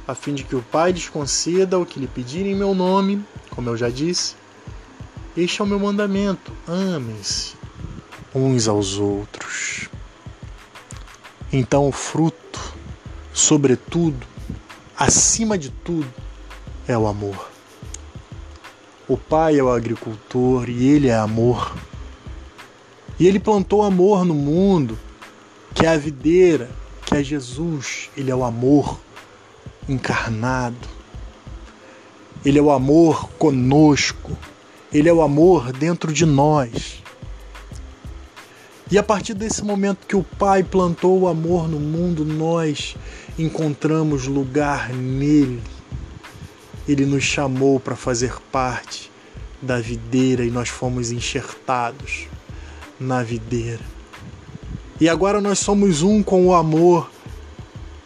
[0.07, 3.23] a fim de que o Pai lhes conceda o que lhe pedirem em meu nome
[3.57, 4.35] como eu já disse.
[5.37, 7.53] Este é o meu mandamento: amem-se
[8.33, 9.87] uns aos outros.
[11.53, 12.73] Então, o fruto,
[13.31, 14.25] sobretudo,
[14.97, 16.11] acima de tudo,
[16.87, 17.51] é o amor.
[19.07, 21.77] O pai é o agricultor e ele é amor.
[23.19, 24.97] E ele plantou amor no mundo,
[25.75, 26.67] que é a videira,
[27.05, 28.09] que é Jesus.
[28.17, 28.99] Ele é o amor
[29.87, 30.87] encarnado.
[32.43, 34.35] Ele é o amor conosco.
[34.93, 37.03] Ele é o amor dentro de nós.
[38.89, 42.95] E a partir desse momento que o Pai plantou o amor no mundo, nós
[43.37, 45.61] encontramos lugar nele.
[46.87, 49.11] Ele nos chamou para fazer parte
[49.61, 52.27] da videira e nós fomos enxertados
[52.97, 53.83] na videira.
[55.01, 57.11] E agora nós somos um com o amor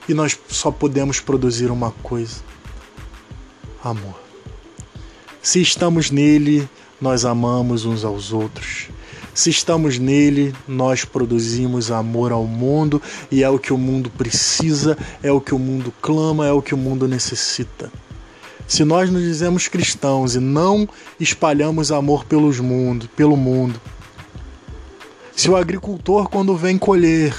[0.10, 2.42] e nós só podemos produzir uma coisa:
[3.84, 4.31] amor.
[5.44, 8.90] Se estamos nele, nós amamos uns aos outros.
[9.34, 13.02] Se estamos nele, nós produzimos amor ao mundo
[13.32, 16.62] e é o que o mundo precisa, é o que o mundo clama, é o
[16.62, 17.92] que o mundo necessita.
[18.68, 20.88] Se nós nos dizemos cristãos e não
[21.20, 23.82] espalhamos amor pelos mundo, pelo mundo,
[25.36, 27.36] se o agricultor, quando vem colher,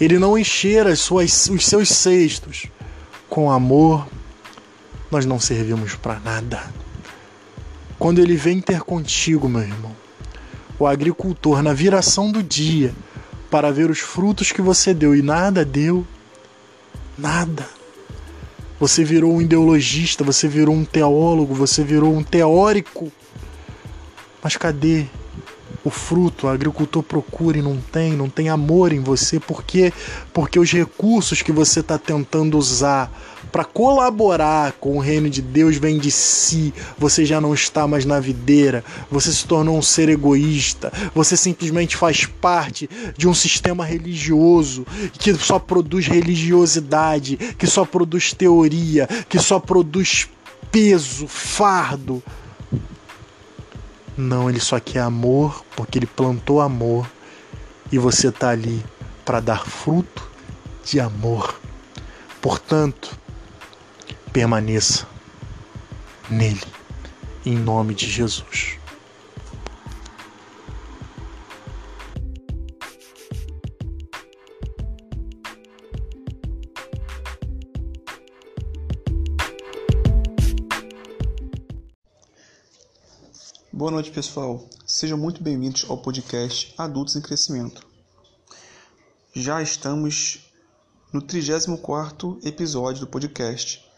[0.00, 2.68] ele não encher as suas, os seus cestos
[3.28, 4.06] com amor,
[5.10, 6.75] nós não servimos para nada.
[7.98, 9.96] Quando ele vem ter contigo, meu irmão,
[10.78, 12.94] o agricultor na viração do dia
[13.50, 16.06] para ver os frutos que você deu e nada deu,
[17.16, 17.66] nada.
[18.78, 23.10] Você virou um ideologista, você virou um teólogo, você virou um teórico.
[24.42, 25.06] Mas cadê
[25.84, 26.46] o fruto?
[26.46, 29.92] O agricultor procura e não tem, não tem amor em você, por quê?
[30.32, 33.10] Porque os recursos que você está tentando usar
[33.56, 36.74] para colaborar com o reino de Deus vem de si.
[36.98, 41.96] Você já não está mais na videira, você se tornou um ser egoísta, você simplesmente
[41.96, 44.86] faz parte de um sistema religioso
[45.18, 50.28] que só produz religiosidade, que só produz teoria, que só produz
[50.70, 52.22] peso, fardo.
[54.16, 57.06] Não, ele só quer amor porque ele plantou amor
[57.92, 58.84] e você está ali
[59.24, 60.28] para dar fruto
[60.84, 61.60] de amor.
[62.40, 63.18] Portanto,
[64.32, 65.06] permaneça
[66.30, 66.62] nele,
[67.44, 68.78] em nome de Jesus.
[83.86, 84.68] Boa noite, pessoal.
[84.84, 87.86] Sejam muito bem-vindos ao podcast Adultos em Crescimento.
[89.32, 90.50] Já estamos
[91.12, 93.88] no 34º episódio do podcast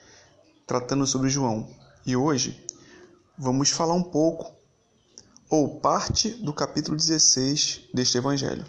[0.66, 1.74] tratando sobre João.
[2.04, 2.62] E hoje
[3.38, 4.54] vamos falar um pouco,
[5.48, 8.66] ou parte do capítulo 16 deste evangelho.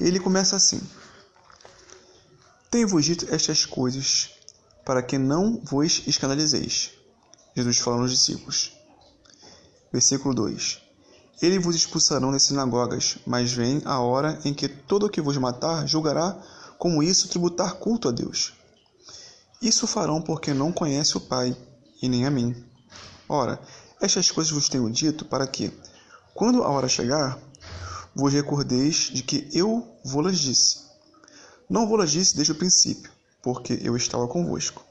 [0.00, 0.80] Ele começa assim:
[2.70, 4.30] Tenho-vos dito estas coisas
[4.84, 6.92] para que não vos escandalizeis.
[7.56, 8.77] Jesus falando aos discípulos.
[9.92, 10.82] Versículo 2:
[11.40, 15.36] Eles vos expulsarão das sinagogas, mas vem a hora em que todo o que vos
[15.36, 16.36] matar julgará
[16.78, 18.52] como isso tributar culto a Deus.
[19.60, 21.56] Isso farão porque não conhece o Pai,
[22.00, 22.54] e nem a mim.
[23.28, 23.60] Ora,
[24.00, 25.72] estas coisas vos tenho dito para que,
[26.34, 27.38] quando a hora chegar,
[28.14, 30.86] vos recordeis de que eu vou-las disse.
[31.68, 33.10] Não vou-las disse desde o princípio,
[33.42, 34.84] porque eu estava convosco.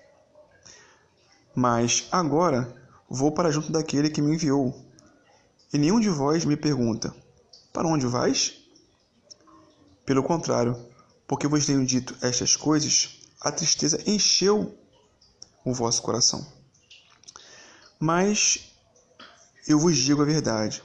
[1.56, 2.76] Mas agora
[3.10, 4.87] vou para junto daquele que me enviou.
[5.74, 7.14] E nenhum de vós me pergunta:
[7.74, 8.54] Para onde vais?
[10.06, 10.78] Pelo contrário,
[11.28, 14.78] porque vos tenho dito estas coisas, a tristeza encheu
[15.66, 16.46] o vosso coração.
[18.00, 18.72] Mas
[19.68, 20.82] eu vos digo a verdade: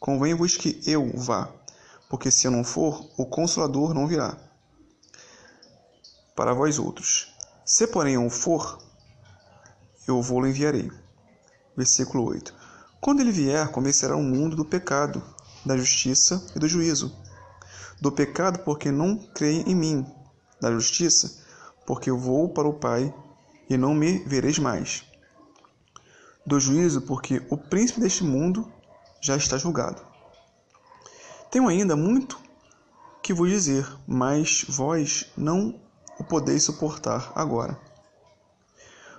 [0.00, 1.52] convém-vos que eu vá,
[2.08, 4.38] porque se eu não for, o Consolador não virá
[6.34, 7.32] para vós outros.
[7.64, 8.82] Se, porém, eu for,
[10.08, 10.90] eu vou-lo enviarei.
[11.76, 12.61] Versículo 8.
[13.02, 15.20] Quando ele vier, convencerá o mundo do pecado,
[15.66, 17.12] da justiça e do juízo.
[18.00, 20.06] Do pecado, porque não creem em mim.
[20.60, 21.42] Da justiça,
[21.84, 23.12] porque eu vou para o Pai
[23.68, 25.02] e não me vereis mais.
[26.46, 28.72] Do juízo, porque o príncipe deste mundo
[29.20, 30.00] já está julgado.
[31.50, 32.38] Tenho ainda muito
[33.20, 35.74] que vos dizer, mas vós não
[36.20, 37.76] o podeis suportar agora.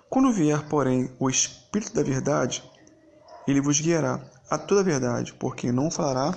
[0.10, 2.64] Quando vier, porém, o Espírito da Verdade,
[3.48, 6.36] ele vos guiará a toda a verdade, porque não falará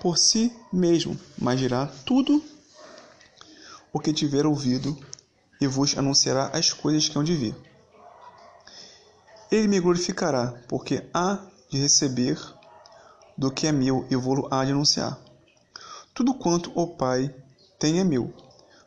[0.00, 2.42] por si mesmo, mas dirá tudo
[3.92, 4.96] o que tiver ouvido
[5.60, 7.56] e vos anunciará as coisas que hão de vir.
[9.50, 12.38] Ele me glorificará, porque há de receber
[13.36, 15.18] do que é meu e vou-lo há de anunciar.
[16.12, 17.34] Tudo quanto o Pai
[17.78, 18.32] tem é meu.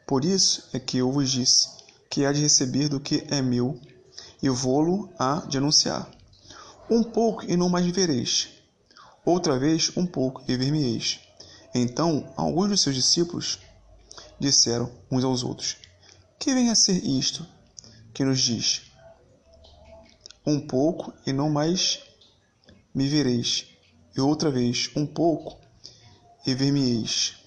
[0.05, 1.69] Por isso é que eu vos disse
[2.10, 3.79] que há de receber do que é meu
[4.43, 6.10] e vou-lo há de anunciar.
[6.92, 8.50] Um pouco e não mais vereis.
[9.23, 11.21] Outra vez um pouco e ver-me-eis.
[11.73, 13.60] Então alguns dos seus discípulos
[14.37, 15.77] disseram uns aos outros:
[16.37, 17.48] que vem a ser isto
[18.13, 18.92] que nos diz:
[20.46, 22.02] Um pouco e não mais
[22.94, 23.67] me vereis,
[24.13, 25.62] e outra vez um pouco
[26.46, 27.37] e ver-me-eis.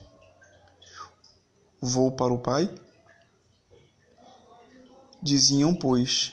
[1.82, 2.74] Vou para o Pai?
[5.22, 6.32] Diziam, pois,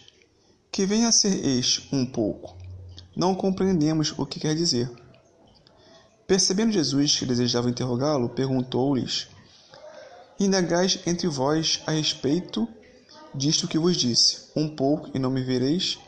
[0.72, 2.61] que vem a ser este um pouco.
[3.16, 4.90] Não compreendemos o que quer dizer.
[6.28, 9.28] Percebendo Jesus que desejava interrogá-lo, perguntou-lhes
[10.42, 12.68] Indagais entre vós a respeito
[13.32, 16.00] disto que vos disse: um pouco e não me vereis,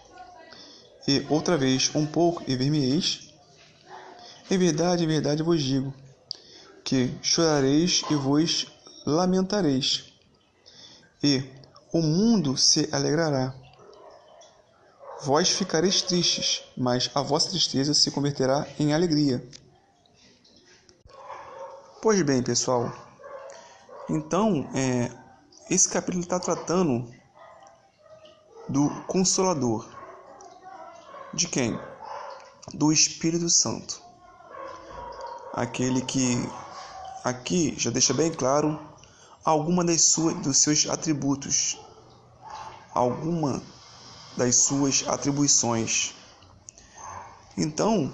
[1.08, 3.32] e outra vez um pouco e ver-me-eis?
[4.50, 5.94] Em verdade, em verdade vos digo
[6.84, 8.66] que chorareis e vos
[9.06, 10.06] lamentareis,
[11.24, 11.44] e
[11.94, 13.54] o mundo se alegrará.
[15.26, 19.42] Vós ficareis tristes, mas a vossa tristeza se converterá em alegria.
[22.02, 22.92] Pois bem, pessoal,
[24.10, 25.10] então é,
[25.70, 27.10] esse capítulo está tratando
[28.68, 29.88] do Consolador.
[31.34, 31.80] De quem?
[32.74, 34.02] Do Espírito Santo.
[35.54, 36.36] Aquele que
[37.24, 38.78] aqui já deixa bem claro
[39.46, 41.80] alguma das suas dos seus atributos,
[42.94, 43.64] alguma
[44.36, 46.14] das suas atribuições.
[47.58, 48.12] Então,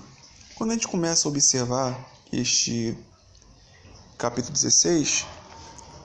[0.56, 1.98] quando a gente começa a observar
[2.32, 2.98] este
[4.18, 5.26] capítulo 16,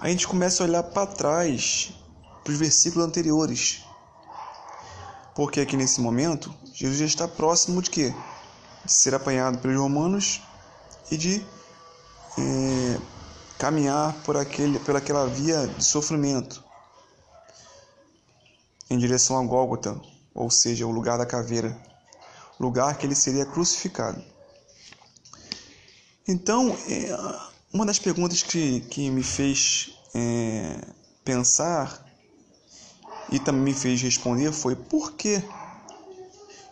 [0.00, 1.92] a gente começa a olhar para trás,
[2.42, 3.82] para os versículos anteriores.
[5.34, 8.14] Porque aqui nesse momento, Jesus já está próximo de quê?
[8.84, 10.40] De ser apanhado pelos romanos
[11.10, 11.44] e de
[12.38, 12.98] é,
[13.58, 16.63] caminhar por, aquele, por aquela via de sofrimento
[18.88, 20.00] em direção a Gólgota,
[20.34, 21.76] ou seja, o lugar da caveira,
[22.58, 24.22] lugar que ele seria crucificado.
[26.26, 27.16] Então, é,
[27.72, 30.80] uma das perguntas que, que me fez é,
[31.24, 32.04] pensar
[33.30, 35.42] e também me fez responder foi por quê?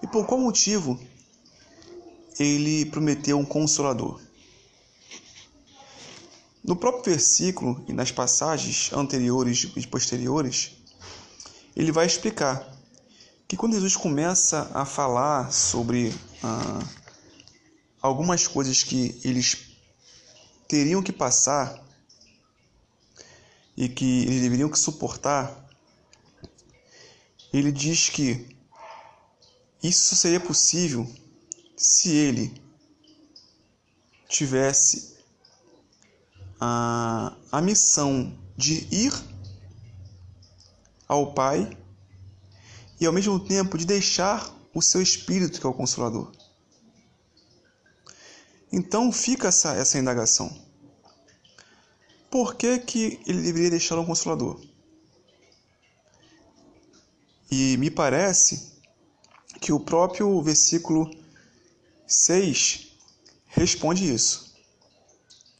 [0.03, 0.99] E por qual motivo
[2.39, 4.21] ele prometeu um consolador?
[6.65, 10.82] No próprio versículo e nas passagens anteriores e posteriores,
[11.75, 12.71] ele vai explicar
[13.49, 16.81] que quando Jesus começa a falar sobre ah,
[18.01, 19.77] algumas coisas que eles
[20.69, 21.83] teriam que passar
[23.77, 25.69] e que eles deveriam que suportar,
[27.53, 28.57] ele diz que
[29.83, 31.07] isso seria possível
[31.77, 32.55] se ele
[34.29, 35.17] tivesse
[36.61, 39.13] a, a missão de ir
[41.13, 41.77] ao Pai
[43.01, 46.33] e ao mesmo tempo de deixar o seu Espírito, que é o Consolador.
[48.73, 50.51] Então fica essa, essa indagação.
[52.31, 54.59] Por que, que ele deveria deixar um Consolador?
[57.51, 58.73] E me parece
[59.61, 61.11] que o próprio versículo
[62.07, 62.97] 6
[63.49, 64.55] responde isso.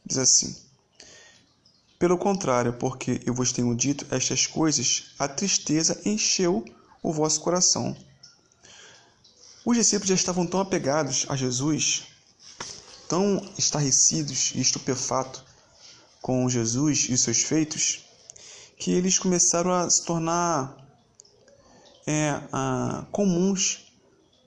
[0.03, 0.55] Diz assim:
[2.03, 6.65] Pelo contrário, porque eu vos tenho dito estas coisas, a tristeza encheu
[7.01, 7.95] o vosso coração.
[9.65, 12.03] Os discípulos já estavam tão apegados a Jesus,
[13.07, 15.45] tão estarrecidos e estupefatos
[16.21, 18.03] com Jesus e seus feitos,
[18.77, 20.75] que eles começaram a se tornar
[22.05, 23.93] é, a, comuns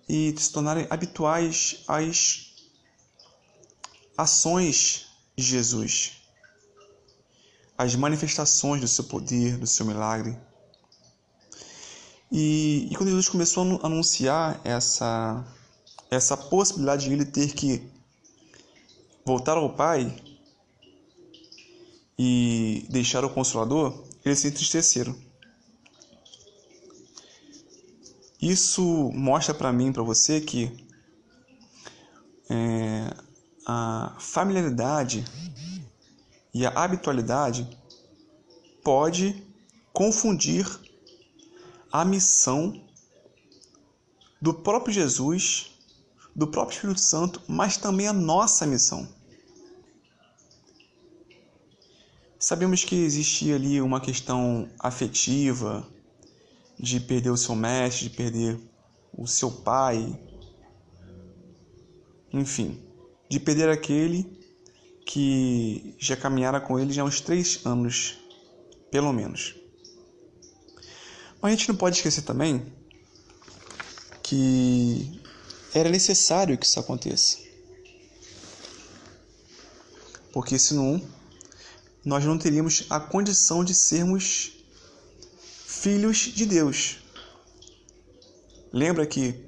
[0.07, 2.53] e se tornarem habituais às
[4.15, 6.16] ações de Jesus,
[7.77, 10.37] as manifestações do seu poder, do seu milagre.
[12.31, 15.45] E, e quando Jesus começou a anunciar essa,
[16.11, 17.83] essa possibilidade de ele ter que
[19.25, 20.15] voltar ao Pai
[22.19, 25.15] e deixar o Consolador, eles se entristeceram.
[28.41, 30.71] Isso mostra para mim, para você, que
[32.49, 33.15] é,
[33.67, 35.25] a familiaridade
[36.57, 37.69] e a habitualidade
[38.83, 39.47] pode
[39.93, 40.67] confundir
[41.93, 42.83] a missão
[44.41, 45.79] do próprio Jesus,
[46.35, 49.07] do próprio Espírito Santo, mas também a nossa missão.
[52.39, 55.87] Sabemos que existia ali uma questão afetiva,
[56.81, 58.59] de perder o seu mestre, de perder
[59.13, 60.19] o seu pai,
[62.33, 62.83] enfim,
[63.29, 64.36] de perder aquele
[65.07, 68.19] que já caminhara com ele já há uns três anos,
[68.91, 69.55] pelo menos.
[71.41, 72.67] Mas a gente não pode esquecer também
[74.21, 75.23] que
[75.73, 77.39] era necessário que isso aconteça.
[80.33, 81.01] Porque senão
[82.05, 84.53] nós não teríamos a condição de sermos
[85.65, 86.99] filhos de Deus.
[88.73, 89.47] Lembra que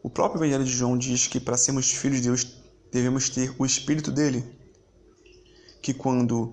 [0.00, 2.46] o próprio Evangelho de João diz que para sermos filhos de Deus
[2.92, 4.55] devemos ter o Espírito dele,
[5.86, 6.52] que quando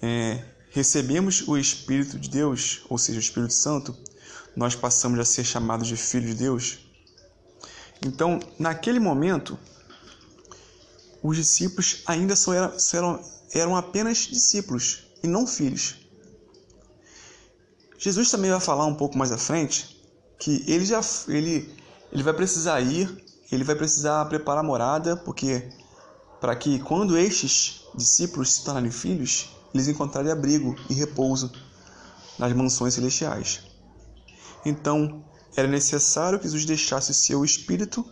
[0.00, 3.94] é, recebemos o Espírito de Deus, ou seja, o Espírito Santo,
[4.56, 6.78] nós passamos a ser chamados de filhos de Deus.
[8.06, 9.58] Então, naquele momento,
[11.22, 12.32] os discípulos ainda
[12.94, 13.20] eram,
[13.52, 15.96] eram, apenas discípulos e não filhos.
[17.98, 20.02] Jesus também vai falar um pouco mais à frente
[20.38, 21.76] que ele já ele,
[22.10, 25.70] ele vai precisar ir, ele vai precisar preparar morada, porque
[26.40, 31.50] para que quando estes discípulos se tornarem filhos, eles encontrarem abrigo e repouso
[32.38, 33.62] nas mansões celestiais.
[34.64, 35.24] Então,
[35.56, 38.04] era necessário que Jesus deixasse o seu espírito,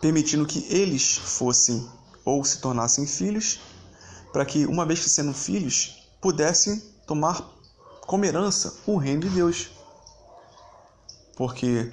[0.00, 1.88] permitindo que eles fossem
[2.24, 3.60] ou se tornassem filhos,
[4.32, 7.40] para que, uma vez que sendo filhos, pudessem tomar
[8.02, 9.70] como herança o reino de Deus.
[11.36, 11.92] Porque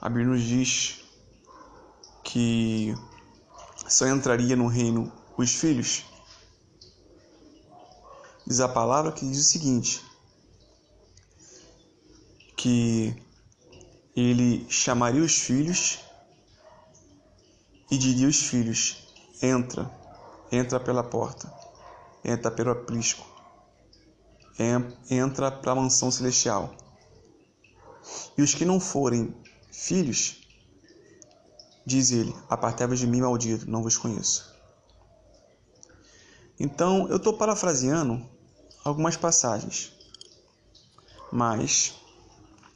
[0.00, 1.00] a Bíblia nos diz
[2.22, 2.94] que
[3.88, 6.04] só entraria no reino os filhos.
[8.46, 10.02] Diz a palavra que diz o seguinte:
[12.56, 13.14] que
[14.14, 16.00] ele chamaria os filhos
[17.90, 19.08] e diria aos filhos:
[19.42, 19.90] entra,
[20.52, 21.52] entra pela porta,
[22.24, 23.26] entra pelo aprisco,
[25.10, 26.74] entra para a mansão celestial.
[28.36, 29.34] E os que não forem
[29.72, 30.46] filhos,
[31.86, 34.53] diz ele: apartai-vos de mim, maldito, não vos conheço.
[36.64, 38.26] Então, eu estou parafraseando
[38.82, 39.92] algumas passagens,
[41.30, 41.92] mas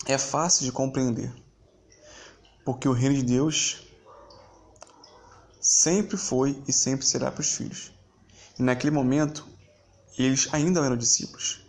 [0.04, 1.32] é fácil de compreender,
[2.66, 3.78] porque o reino de Deus
[5.58, 7.90] sempre foi e sempre será para os filhos.
[8.58, 9.48] E naquele momento,
[10.18, 11.62] eles ainda eram discípulos.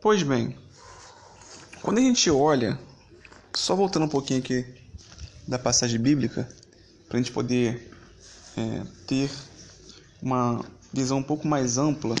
[0.00, 0.58] Pois bem,
[1.82, 2.76] quando a gente olha,
[3.54, 4.66] só voltando um pouquinho aqui
[5.46, 6.52] da passagem bíblica,
[7.06, 7.96] para a gente poder
[8.56, 9.30] é, ter
[10.22, 12.14] uma visão um pouco mais ampla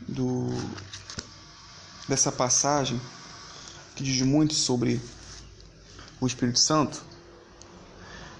[0.00, 0.48] do
[2.08, 3.00] dessa passagem
[3.94, 5.00] que diz muito sobre
[6.20, 7.02] o Espírito Santo,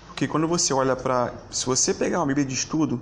[0.08, 3.00] porque quando você olha para, se você pegar uma Bíblia de estudo,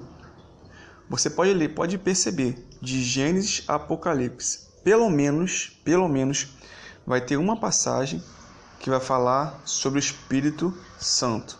[1.08, 6.48] você pode ler, pode perceber de Gênesis a Apocalipse, pelo menos, pelo menos
[7.06, 8.22] vai ter uma passagem
[8.78, 11.58] que vai falar sobre o Espírito Santo.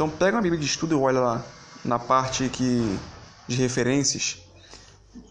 [0.00, 1.44] Então pega uma Bíblia de estudo e olha lá
[1.84, 2.98] na parte que
[3.46, 4.38] de referências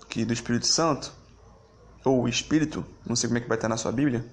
[0.08, 1.12] que do Espírito Santo
[2.06, 4.24] ou Espírito, não sei como é que vai estar na sua Bíblia,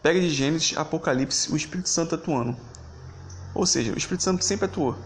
[0.00, 2.56] pega de Gênesis, Apocalipse, o Espírito Santo atuando.
[3.52, 4.96] Ou seja, o Espírito Santo sempre atuou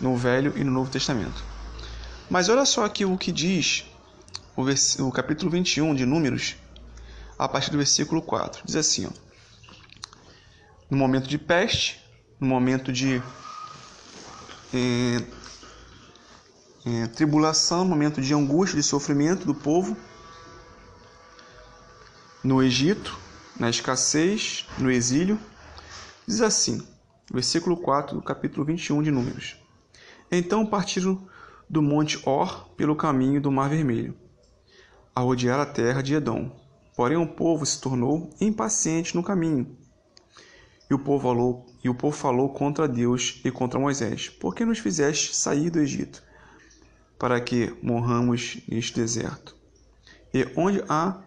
[0.00, 1.42] no Velho e no Novo Testamento.
[2.30, 3.84] Mas olha só aqui o que diz
[4.54, 4.96] o, vers...
[5.00, 6.54] o capítulo 21 de Números,
[7.36, 8.62] a partir do versículo 4.
[8.64, 9.27] Diz assim: ó,
[10.90, 12.00] No momento de peste,
[12.40, 13.22] no momento de
[14.72, 15.22] eh,
[16.86, 19.96] é, tribulação, momento de angústia, de sofrimento do povo
[22.42, 23.18] no Egito,
[23.58, 25.38] na escassez, no exílio.
[26.26, 26.86] Diz assim,
[27.32, 29.56] versículo 4 do capítulo 21 de Números.
[30.30, 31.26] Então partiram
[31.68, 34.14] do monte Or pelo caminho do Mar Vermelho,
[35.14, 36.50] a rodear a terra de Edom.
[36.96, 39.76] Porém o povo se tornou impaciente no caminho.
[40.90, 44.64] E o povo falou, e o povo falou contra Deus e contra Moisés: Por que
[44.64, 46.22] nos fizeste sair do Egito?
[47.18, 49.56] para que morramos neste deserto.
[50.32, 51.20] E onde há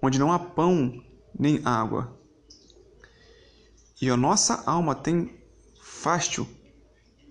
[0.00, 1.02] onde não há pão
[1.36, 2.14] nem água.
[4.00, 5.34] E a nossa alma tem
[5.80, 6.46] fástio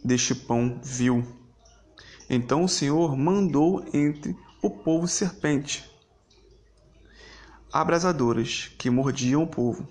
[0.04, 1.24] deste pão vil.
[2.30, 5.88] Então o Senhor mandou entre o povo serpente,
[7.72, 9.88] abrasadoras que mordiam o povo,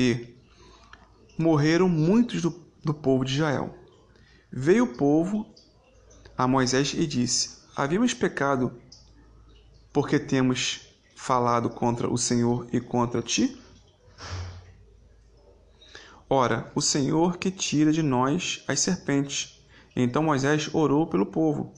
[0.00, 0.34] e
[1.36, 3.74] morreram muitos do, do povo de Israel.
[4.50, 5.46] Veio o povo
[6.38, 8.80] a Moisés e disse: Havíamos pecado
[9.92, 10.80] porque temos
[11.14, 13.60] falado contra o Senhor e contra ti?
[16.30, 19.60] Ora, o Senhor que tira de nós as serpentes.
[19.94, 21.74] Então Moisés orou pelo povo.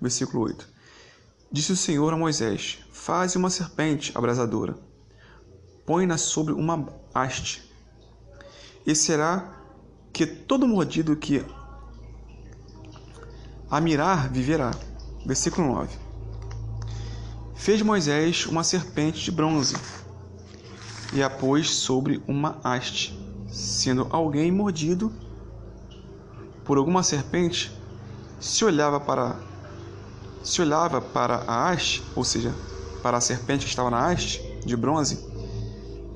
[0.00, 0.68] Versículo 8.
[1.50, 4.78] Disse o Senhor a Moisés: Faze uma serpente abrasadora,
[5.88, 7.66] põe-na sobre uma haste,
[8.86, 9.54] e será
[10.12, 11.42] que todo mordido que
[13.70, 14.70] a mirar viverá.
[15.24, 15.96] Versículo 9.
[17.54, 19.76] Fez Moisés uma serpente de bronze
[21.14, 23.18] e a pôs sobre uma haste.
[23.50, 25.10] Sendo alguém mordido
[26.66, 27.72] por alguma serpente,
[28.38, 29.36] se olhava para
[30.44, 32.54] se olhava para a haste, ou seja,
[33.02, 35.37] para a serpente que estava na haste de bronze,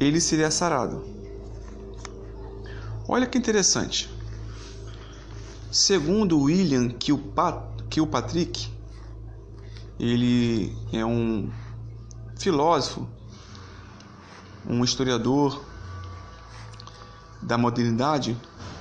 [0.03, 1.05] ele seria sarado.
[3.09, 4.11] Olha que interessante.
[5.71, 8.69] Segundo William Kilpatrick,
[9.99, 11.51] ele é um
[12.37, 13.07] filósofo,
[14.67, 15.65] um historiador
[17.41, 18.37] da modernidade,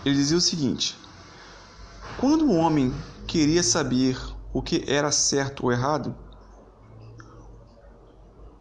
[0.05, 0.97] ele dizia o seguinte:
[2.19, 2.93] quando o homem
[3.27, 4.17] queria saber
[4.53, 6.15] o que era certo ou errado,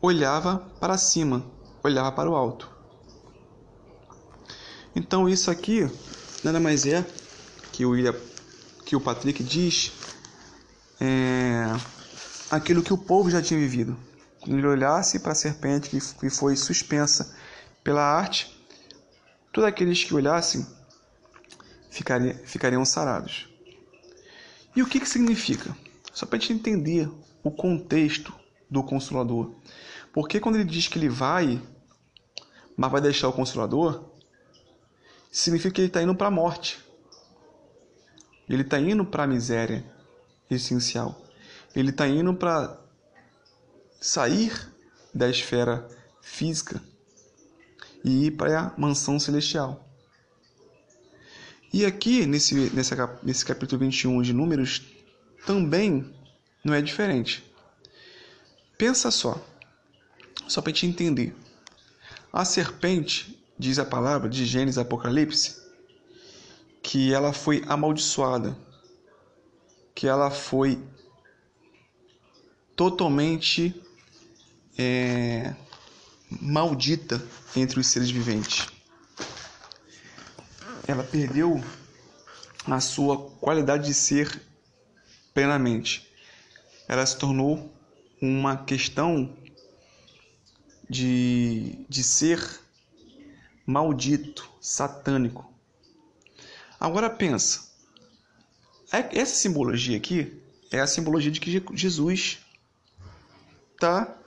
[0.01, 1.45] olhava para cima,
[1.83, 2.71] olhava para o alto.
[4.95, 5.89] Então isso aqui
[6.43, 7.05] nada mais é
[7.73, 8.15] que o, William,
[8.85, 9.93] que o Patrick diz
[11.01, 11.65] é,
[12.51, 13.97] aquilo que o povo já tinha vivido.
[14.41, 17.35] Quando ele olhasse para a serpente que foi suspensa
[17.85, 18.59] pela arte,
[19.53, 20.67] todos aqueles que olhassem
[21.91, 23.49] ficariam, ficariam sarados.
[24.75, 25.77] E o que, que significa?
[26.13, 27.11] Só para a gente entender
[27.43, 28.33] o contexto
[28.71, 29.53] do Consolador.
[30.13, 31.61] Porque quando ele diz que ele vai,
[32.77, 34.11] mas vai deixar o Consolador,
[35.31, 36.79] significa que ele está indo para a morte.
[38.49, 39.85] Ele está indo para a miséria
[40.51, 41.21] essencial.
[41.75, 42.81] Ele está indo para
[44.01, 44.69] sair
[45.15, 45.87] da esfera
[46.21, 46.83] física
[48.05, 49.87] e ir para a mansão celestial.
[51.73, 54.83] E aqui, nesse, nesse, capítulo 21 de Números,
[55.47, 56.13] também
[56.65, 57.45] não é diferente.
[58.77, 59.41] Pensa só,
[60.51, 61.35] só para te entender.
[62.33, 65.57] A serpente, diz a palavra de Gênesis Apocalipse,
[66.83, 68.57] que ela foi amaldiçoada,
[69.95, 70.83] que ela foi
[72.75, 73.81] totalmente
[74.77, 75.55] é,
[76.41, 77.25] maldita
[77.55, 78.67] entre os seres viventes.
[80.89, 81.63] Ela perdeu
[82.67, 84.43] a sua qualidade de ser
[85.33, 86.11] plenamente.
[86.89, 87.73] Ela se tornou
[88.21, 89.37] uma questão
[90.91, 92.61] de, de ser
[93.65, 95.49] maldito, satânico.
[96.81, 97.71] Agora pensa,
[98.93, 102.41] é, essa simbologia aqui é a simbologia de que Jesus
[103.73, 104.19] está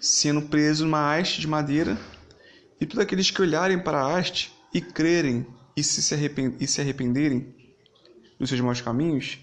[0.00, 1.96] sendo preso numa haste de madeira
[2.80, 6.00] e todos aqueles que olharem para a haste e crerem e se,
[6.58, 7.54] e se arrependerem
[8.40, 9.38] dos seus maus caminhos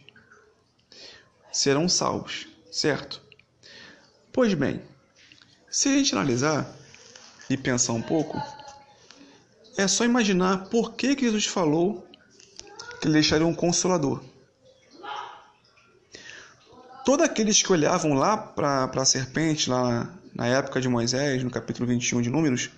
[1.53, 3.21] serão salvos, certo?
[4.31, 4.81] Pois bem,
[5.73, 6.71] se a gente analisar
[7.49, 8.39] e pensar um pouco,
[9.75, 12.07] é só imaginar por que, Jesus falou
[13.01, 14.23] que ele deixaria um consolador.
[17.03, 21.87] Todos aqueles que olhavam lá para a serpente, lá na época de Moisés, no capítulo
[21.87, 22.69] 21 de Números,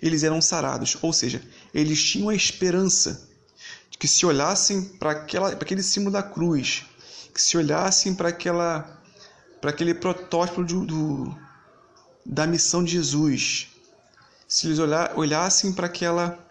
[0.00, 1.42] eles eram sarados, ou seja,
[1.74, 3.28] eles tinham a esperança
[3.90, 6.84] de que se olhassem para aquele símbolo da cruz,
[7.34, 8.32] que se olhassem para
[9.60, 11.45] para aquele protótipo do, do,
[12.26, 13.68] da missão de Jesus,
[14.48, 14.78] se eles
[15.14, 16.44] olhassem para aquela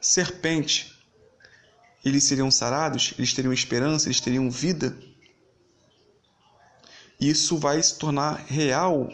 [0.00, 0.96] serpente,
[2.04, 4.96] eles seriam sarados, eles teriam esperança, eles teriam vida.
[7.20, 9.10] Isso vai se tornar real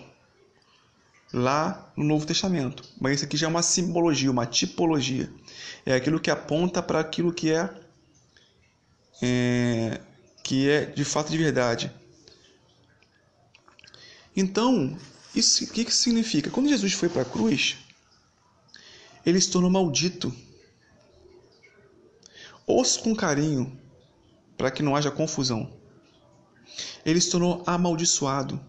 [1.33, 2.85] lá no Novo Testamento.
[3.01, 5.33] Mas isso aqui já é uma simbologia, uma tipologia.
[5.87, 7.71] É aquilo que aponta para aquilo que é,
[9.23, 10.01] é
[10.43, 11.93] que é de fato de verdade.
[14.35, 14.99] Então,
[15.35, 16.51] isso, o que, que significa?
[16.51, 17.77] Quando Jesus foi para a cruz,
[19.25, 20.35] ele se tornou maldito
[22.67, 23.77] Ouça com carinho,
[24.57, 25.71] para que não haja confusão.
[27.05, 28.61] Ele se tornou amaldiçoado.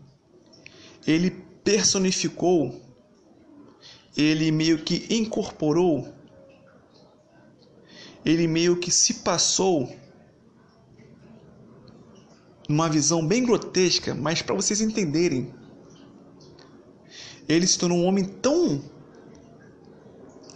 [1.06, 1.30] Ele
[1.64, 2.82] personificou,
[4.18, 6.14] ele meio que incorporou,
[8.26, 9.96] ele meio que se passou
[12.68, 15.54] numa visão bem grotesca, mas para vocês entenderem.
[17.48, 18.82] Ele se tornou um homem tão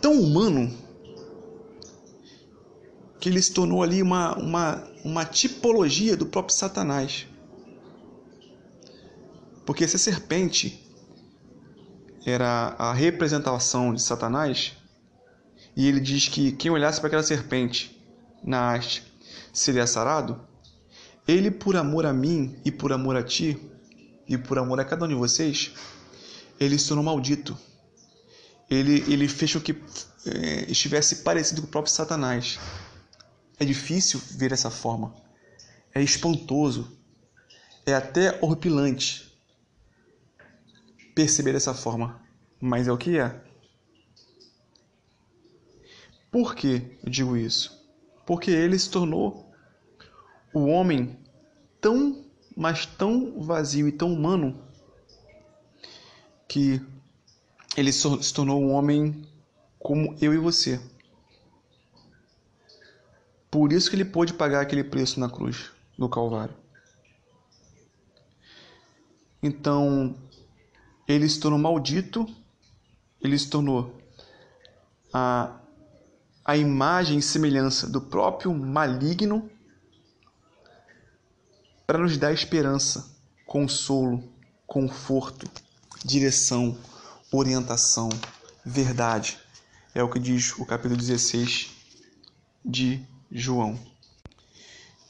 [0.01, 0.73] tão humano
[3.19, 7.27] que ele se tornou ali uma, uma, uma tipologia do próprio Satanás.
[9.65, 10.87] Porque essa serpente
[12.25, 14.73] era a representação de Satanás,
[15.75, 18.01] e ele diz que quem olhasse para aquela serpente
[18.43, 19.03] na haste
[19.51, 20.39] seria sarado,
[21.27, 23.57] ele, por amor a mim e por amor a ti,
[24.27, 25.73] e por amor a cada um de vocês,
[26.59, 27.57] ele se tornou maldito.
[28.69, 29.71] Ele, ele fez com que
[30.25, 32.59] é, estivesse parecido com o próprio Satanás.
[33.59, 35.15] É difícil ver dessa forma.
[35.93, 36.97] É espantoso.
[37.85, 39.31] É até horripilante
[41.15, 42.21] perceber dessa forma.
[42.59, 43.41] Mas é o que é.
[46.29, 47.77] Por que eu digo isso?
[48.25, 49.49] Porque ele se tornou
[50.53, 51.17] o homem
[51.79, 54.66] tão, mas tão vazio e tão humano
[56.47, 56.81] que
[57.75, 59.27] ele se tornou um homem
[59.77, 60.79] como eu e você.
[63.51, 66.55] Por isso que ele pôde pagar aquele preço na cruz do Calvário.
[69.41, 70.15] Então,
[71.07, 72.25] ele se tornou maldito,
[73.21, 73.95] ele se tornou
[75.13, 75.59] a,
[76.43, 79.49] a imagem e semelhança do próprio maligno
[81.85, 84.21] para nos dar esperança, consolo,
[84.65, 85.49] conforto,
[86.03, 86.77] direção,
[87.31, 88.09] orientação,
[88.65, 89.37] verdade.
[89.93, 91.69] É o que diz o capítulo 16
[92.63, 93.79] de João.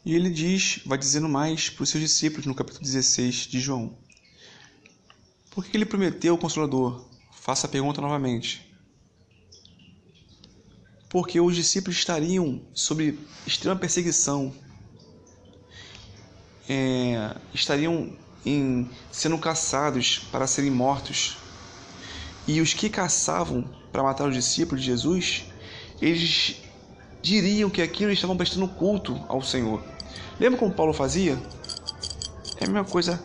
[0.06, 3.98] E ele diz, vai dizendo mais para os seus discípulos no capítulo 16 de João.
[5.52, 7.06] Por que ele prometeu o Consolador?
[7.32, 8.66] Faça a pergunta novamente.
[11.10, 14.54] Porque os discípulos estariam sob extrema perseguição,
[16.70, 18.16] é, estariam
[18.48, 21.38] em, sendo caçados para serem mortos.
[22.48, 25.46] E os que caçavam para matar os discípulos de Jesus,
[26.02, 26.62] eles
[27.22, 29.84] diriam que aquilo eles estavam prestando culto ao Senhor.
[30.40, 31.38] Lembra como Paulo fazia?
[32.60, 33.22] É a mesma coisa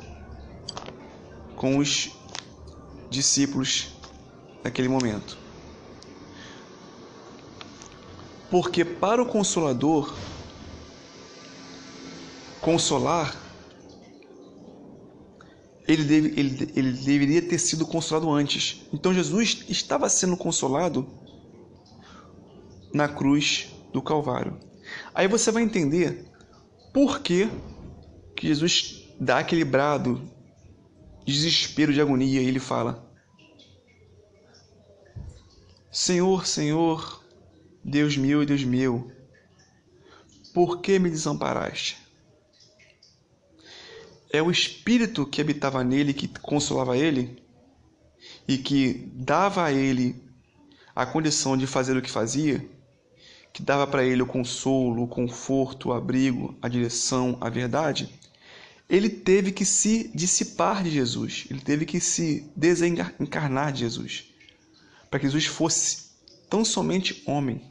[1.55, 2.11] com os
[3.09, 3.89] discípulos
[4.65, 5.39] naquele momento.
[8.51, 10.13] Porque para o consolador
[12.61, 13.35] consolar
[15.93, 18.87] ele, deve, ele, ele deveria ter sido consolado antes.
[18.93, 21.07] Então Jesus estava sendo consolado
[22.93, 24.59] na cruz do Calvário.
[25.15, 26.25] Aí você vai entender
[26.93, 27.49] por que,
[28.37, 30.21] que Jesus dá aquele brado
[31.25, 33.09] de desespero, de agonia, e ele fala:
[35.91, 37.25] Senhor, Senhor,
[37.85, 39.11] Deus meu e Deus meu,
[40.53, 42.02] por que me desamparaste?
[44.33, 47.43] É o Espírito que habitava nele, que consolava ele
[48.49, 50.17] e que dava a ele
[50.97, 52.67] a condição de fazer o que fazia,
[53.53, 58.09] que dava para ele o consolo, o conforto, o abrigo, a direção, a verdade,
[58.89, 64.25] ele teve que se dissipar de Jesus, ele teve que se desencarnar de Jesus,
[65.11, 66.11] para que Jesus fosse
[66.49, 67.63] tão somente homem.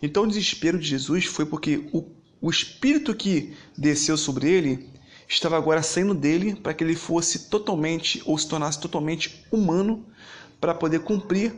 [0.00, 2.04] Então o desespero de Jesus foi porque o,
[2.40, 4.92] o Espírito que desceu sobre ele
[5.34, 10.06] estava agora saindo dele para que ele fosse totalmente ou se tornasse totalmente humano
[10.60, 11.54] para poder cumprir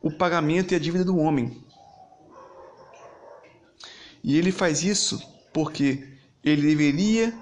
[0.00, 1.62] o pagamento e a dívida do homem.
[4.22, 5.20] E ele faz isso
[5.52, 6.08] porque
[6.42, 7.34] ele deveria,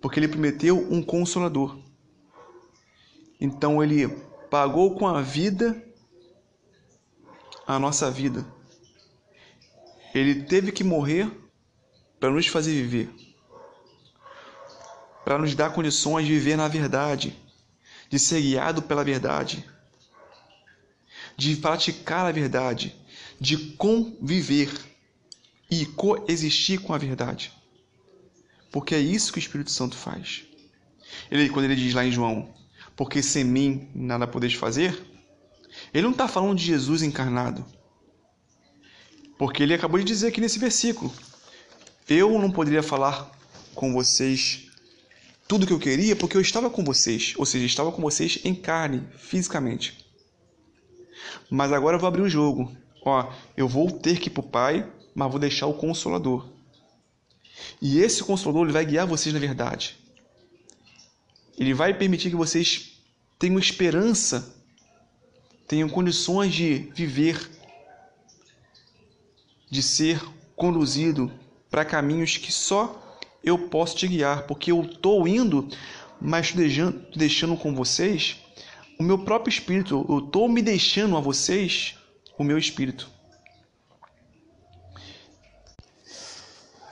[0.00, 1.78] porque ele prometeu um consolador.
[3.40, 4.08] Então ele
[4.50, 5.82] pagou com a vida
[7.66, 8.46] a nossa vida.
[10.14, 11.30] Ele teve que morrer
[12.18, 13.27] para nos fazer viver
[15.28, 17.36] para nos dar condições de viver na verdade,
[18.08, 19.62] de ser guiado pela verdade,
[21.36, 22.96] de praticar a verdade,
[23.38, 24.72] de conviver
[25.70, 27.52] e coexistir com a verdade.
[28.72, 30.44] Porque é isso que o Espírito Santo faz.
[31.30, 32.48] Ele, quando ele diz lá em João,
[32.96, 34.98] porque sem mim nada podeis fazer,
[35.92, 37.66] ele não está falando de Jesus encarnado.
[39.36, 41.12] Porque ele acabou de dizer aqui nesse versículo:
[42.08, 43.30] Eu não poderia falar
[43.74, 44.67] com vocês
[45.48, 48.54] tudo que eu queria porque eu estava com vocês, ou seja, estava com vocês em
[48.54, 50.06] carne, fisicamente.
[51.50, 52.70] Mas agora eu vou abrir o jogo.
[53.02, 56.46] Ó, eu vou ter que ir para o Pai, mas vou deixar o Consolador.
[57.80, 59.96] E esse Consolador ele vai guiar vocês na verdade.
[61.56, 63.00] Ele vai permitir que vocês
[63.38, 64.54] tenham esperança,
[65.66, 67.50] tenham condições de viver,
[69.70, 70.22] de ser
[70.54, 71.32] conduzido
[71.70, 73.07] para caminhos que só
[73.42, 75.68] eu posso te guiar, porque eu estou indo,
[76.20, 78.36] mas deixando, deixando com vocês
[78.98, 81.96] o meu próprio espírito, eu estou me deixando a vocês
[82.36, 83.08] o meu espírito.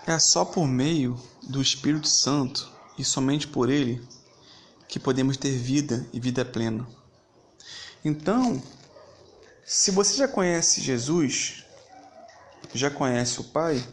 [0.07, 4.01] É só por meio do Espírito Santo e somente por ele
[4.89, 6.87] que podemos ter vida e vida plena.
[8.05, 8.63] Então,
[9.65, 11.65] se você já conhece Jesus,
[12.73, 13.85] já conhece o Pai,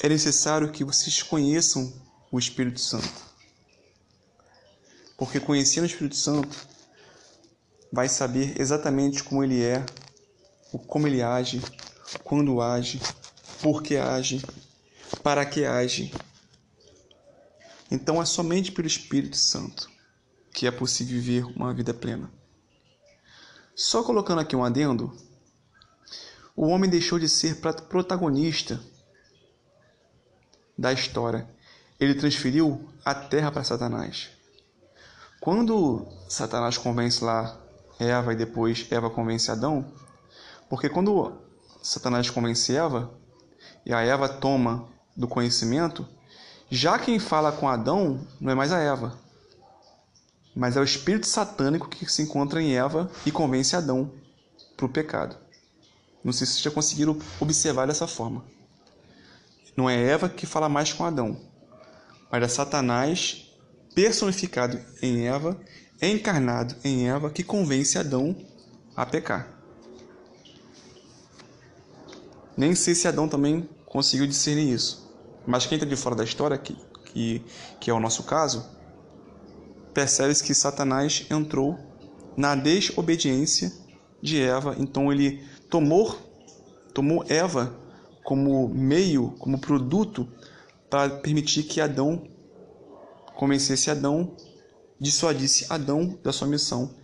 [0.00, 1.92] é necessário que vocês conheçam
[2.30, 3.28] o Espírito Santo.
[5.16, 6.56] Porque conhecendo o Espírito Santo,
[7.92, 9.84] vai saber exatamente como ele é,
[10.86, 11.60] como ele age,
[12.22, 13.00] quando age,
[13.60, 14.44] por que age,
[15.22, 16.12] para que age.
[17.90, 19.90] Então é somente pelo Espírito Santo
[20.58, 22.28] que é possível viver uma vida plena.
[23.76, 25.16] Só colocando aqui um adendo,
[26.56, 28.80] o homem deixou de ser protagonista
[30.78, 31.48] da história.
[31.98, 34.30] Ele transferiu a terra para Satanás.
[35.40, 37.58] Quando Satanás convence lá
[37.98, 39.92] Eva e depois Eva convence Adão,
[40.68, 41.32] porque quando
[41.82, 43.10] Satanás convence Eva
[43.84, 46.06] e a Eva toma do conhecimento,
[46.70, 49.18] já quem fala com Adão não é mais a Eva,
[50.54, 54.12] mas é o espírito satânico que se encontra em Eva e convence Adão
[54.76, 55.36] para o pecado.
[56.22, 58.44] Não sei se vocês já conseguiram observar dessa forma.
[59.76, 61.40] Não é Eva que fala mais com Adão,
[62.30, 63.48] mas é Satanás
[63.94, 65.60] personificado em Eva,
[66.00, 68.36] encarnado em Eva, que convence Adão
[68.96, 69.58] a pecar.
[72.56, 75.08] Nem sei se Adão também conseguiu discernir isso.
[75.46, 77.42] Mas quem está de fora da história, que, que,
[77.80, 78.68] que é o nosso caso,
[79.94, 81.78] percebe-se que Satanás entrou
[82.36, 83.72] na desobediência
[84.22, 86.16] de Eva, então ele tomou,
[86.92, 87.74] tomou Eva
[88.28, 90.28] como meio, como produto
[90.90, 92.28] para permitir que Adão
[93.34, 94.36] convencesse Adão,
[95.00, 96.94] dissuadisse Adão da sua missão,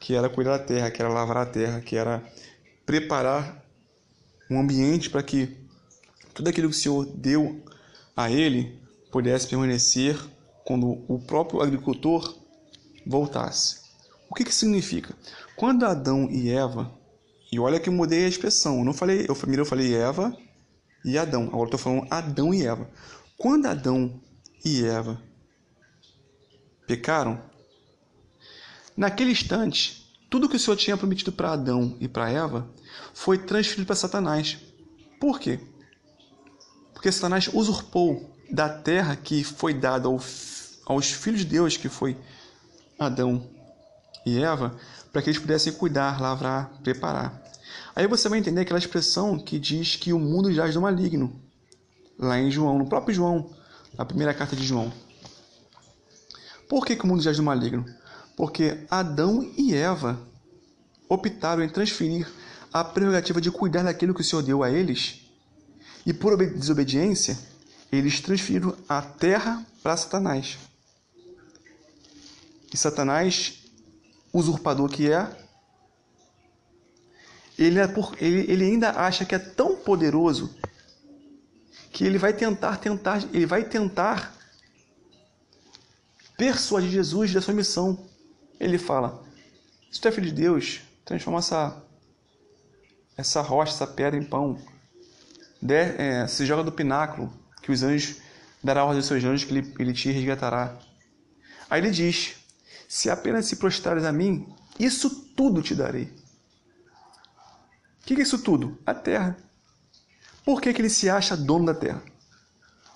[0.00, 2.20] que era cuidar da terra, que era lavrar a terra, que era
[2.84, 3.64] preparar
[4.50, 5.56] um ambiente para que
[6.34, 7.62] tudo aquilo que o Senhor deu
[8.16, 8.76] a ele
[9.12, 10.18] pudesse permanecer
[10.64, 12.36] quando o próprio agricultor
[13.06, 13.82] voltasse.
[14.28, 15.14] O que, que significa?
[15.54, 16.90] Quando Adão e Eva,
[17.52, 20.36] e olha que eu mudei a expressão, eu não falei, eu primeiro eu falei Eva
[21.06, 22.90] e Adão, agora estou falando Adão e Eva.
[23.38, 24.20] Quando Adão
[24.64, 25.22] e Eva
[26.84, 27.40] pecaram,
[28.96, 32.68] naquele instante, tudo que o Senhor tinha prometido para Adão e para Eva
[33.14, 34.58] foi transferido para Satanás.
[35.20, 35.60] Por quê?
[36.92, 40.20] Porque Satanás usurpou da terra que foi dada ao,
[40.86, 42.16] aos filhos de Deus, que foi
[42.98, 43.48] Adão
[44.24, 44.76] e Eva,
[45.12, 47.45] para que eles pudessem cuidar, lavrar, preparar.
[47.96, 51.32] Aí você vai entender aquela expressão que diz que o mundo jaz do maligno,
[52.18, 53.50] lá em João, no próprio João,
[53.96, 54.92] na primeira carta de João.
[56.68, 57.86] Por que, que o mundo jaz do maligno?
[58.36, 60.20] Porque Adão e Eva
[61.08, 62.30] optaram em transferir
[62.70, 65.22] a prerrogativa de cuidar daquilo que o Senhor deu a eles,
[66.04, 67.38] e por desobediência,
[67.90, 70.58] eles transferiram a terra para Satanás.
[72.70, 73.54] E Satanás,
[74.34, 75.45] usurpador que é,
[77.58, 80.54] ele, é por, ele, ele ainda acha que é tão poderoso
[81.92, 84.34] que ele vai tentar, tentar, ele vai tentar
[86.36, 88.06] persuadir Jesus da sua missão.
[88.60, 89.24] Ele fala:
[89.90, 91.82] se tu é filho de Deus, transforma essa,
[93.16, 94.58] essa rocha, essa pedra em pão.
[95.60, 97.32] De, é, se joga do pináculo,
[97.62, 98.18] que os anjos
[98.62, 100.78] dará ordem aos seus anjos que ele, ele te resgatará.
[101.70, 102.36] Aí ele diz:
[102.86, 104.46] Se apenas se prostrares a mim,
[104.78, 106.12] isso tudo te darei.
[108.06, 108.78] O que é isso tudo?
[108.86, 109.36] A terra.
[110.44, 112.00] Por que, que ele se acha dono da terra?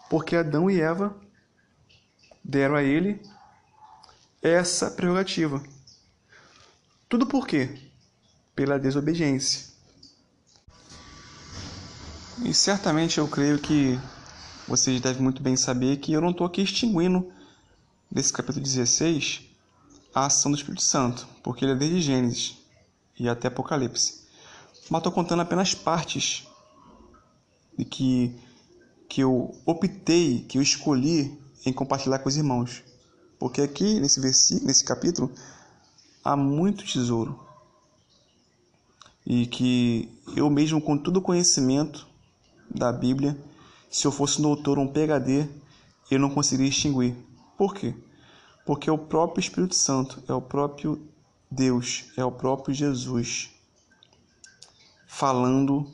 [0.09, 1.17] Porque Adão e Eva
[2.45, 3.21] deram a ele
[4.41, 5.61] essa prerrogativa.
[7.09, 7.91] Tudo por quê?
[8.55, 9.69] Pela desobediência.
[12.45, 13.99] E certamente eu creio que
[14.69, 17.33] vocês devem muito bem saber que eu não estou aqui extinguindo
[18.09, 19.43] desse capítulo 16
[20.15, 22.57] a ação do Espírito Santo, porque ele é desde Gênesis
[23.19, 24.20] e até Apocalipse.
[24.91, 26.49] Mas estou contando apenas partes
[27.78, 28.36] de que,
[29.09, 32.82] que eu optei, que eu escolhi em compartilhar com os irmãos.
[33.38, 35.30] Porque aqui nesse versículo, nesse capítulo,
[36.24, 37.38] há muito tesouro.
[39.24, 42.09] E que eu mesmo com todo o conhecimento
[42.68, 43.38] da Bíblia,
[43.88, 45.49] se eu fosse um doutor ou um PhD,
[46.11, 47.14] eu não conseguiria extinguir.
[47.57, 47.95] Por quê?
[48.66, 51.01] Porque é o próprio Espírito Santo, é o próprio
[51.49, 53.51] Deus, é o próprio Jesus
[55.13, 55.91] falando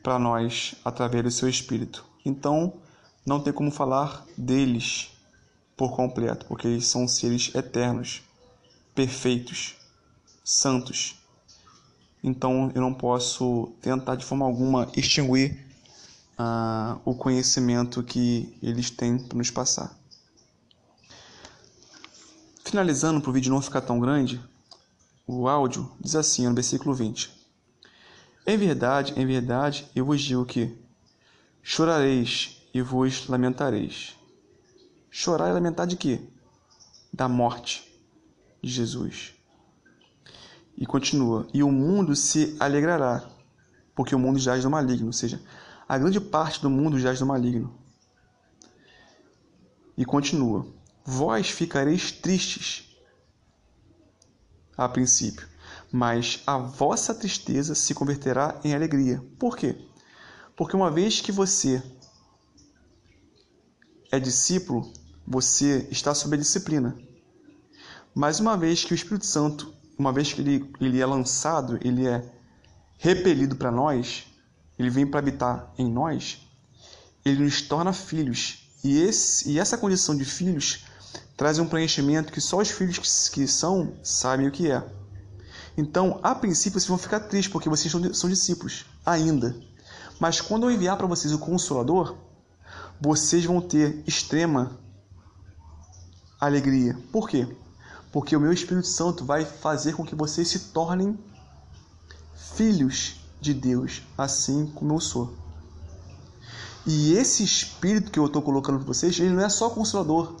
[0.00, 2.06] para nós através do seu espírito.
[2.24, 2.72] Então,
[3.26, 5.10] não tem como falar deles
[5.76, 8.22] por completo, porque eles são seres eternos,
[8.94, 9.74] perfeitos,
[10.44, 11.16] santos.
[12.22, 15.66] Então, eu não posso tentar de forma alguma extinguir
[16.38, 19.98] ah, o conhecimento que eles têm para nos passar.
[22.64, 24.40] Finalizando para o vídeo não ficar tão grande,
[25.32, 27.40] o áudio diz assim no versículo 20:
[28.46, 30.76] em verdade, em verdade, eu vos digo que
[31.62, 34.16] chorareis e vos lamentareis.
[35.08, 36.20] Chorar e lamentar de quê?
[37.12, 37.88] Da morte
[38.60, 39.34] de Jesus.
[40.76, 43.22] E continua: E o mundo se alegrará,
[43.94, 45.40] porque o mundo jaz do maligno, ou seja,
[45.88, 47.72] a grande parte do mundo jaz do maligno.
[49.96, 50.66] E continua:
[51.04, 52.89] Vós ficareis tristes
[54.80, 55.46] a princípio,
[55.92, 59.22] mas a vossa tristeza se converterá em alegria.
[59.38, 59.76] Por quê?
[60.56, 61.82] Porque uma vez que você
[64.10, 64.90] é discípulo,
[65.26, 66.96] você está sob a disciplina.
[68.14, 72.06] Mas uma vez que o Espírito Santo, uma vez que ele, ele é lançado, ele
[72.06, 72.24] é
[72.96, 74.26] repelido para nós,
[74.78, 76.40] ele vem para habitar em nós,
[77.22, 78.66] ele nos torna filhos.
[78.82, 80.86] E, esse, e essa condição de filhos
[81.36, 84.84] traz um preenchimento que só os filhos que, são sabem o que é.
[85.76, 89.56] Então, a princípio, vocês vão ficar tristes porque vocês são discípulos ainda.
[90.18, 92.16] Mas quando eu enviar para vocês o Consolador,
[93.00, 94.78] vocês vão ter extrema
[96.38, 96.98] alegria.
[97.10, 97.48] Por quê?
[98.12, 101.18] Porque o meu Espírito Santo vai fazer com que vocês se tornem
[102.54, 105.34] filhos de Deus, assim como eu sou.
[106.86, 110.34] E esse espírito que eu estou colocando para vocês, ele não é só consolador,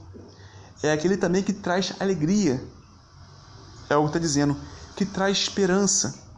[0.82, 2.62] é aquele também que traz alegria.
[3.88, 4.56] É o que está dizendo,
[4.96, 6.30] que traz esperança.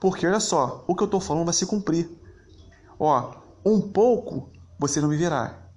[0.00, 2.10] Porque olha só, o que eu estou falando vai se cumprir.
[2.98, 5.70] Ó, um pouco você não me verá,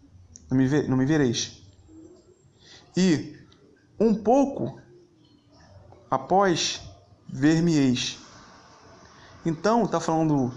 [0.50, 1.62] não me, ver, não me vereis.
[2.98, 3.38] E
[4.00, 4.80] um pouco
[6.10, 6.82] após
[7.28, 8.18] ver-me-eis.
[9.46, 10.52] Então, está falando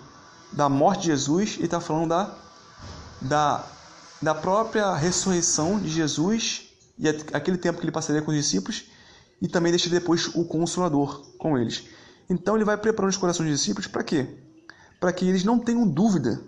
[0.52, 2.34] da morte de Jesus e está falando da,
[3.20, 3.66] da,
[4.22, 6.67] da própria ressurreição de Jesus
[6.98, 8.90] e aquele tempo que ele passaria com os discípulos
[9.40, 11.86] e também deixa depois o consolador com eles.
[12.28, 14.26] Então ele vai preparando os corações dos discípulos para quê?
[14.98, 16.42] Para que eles não tenham dúvida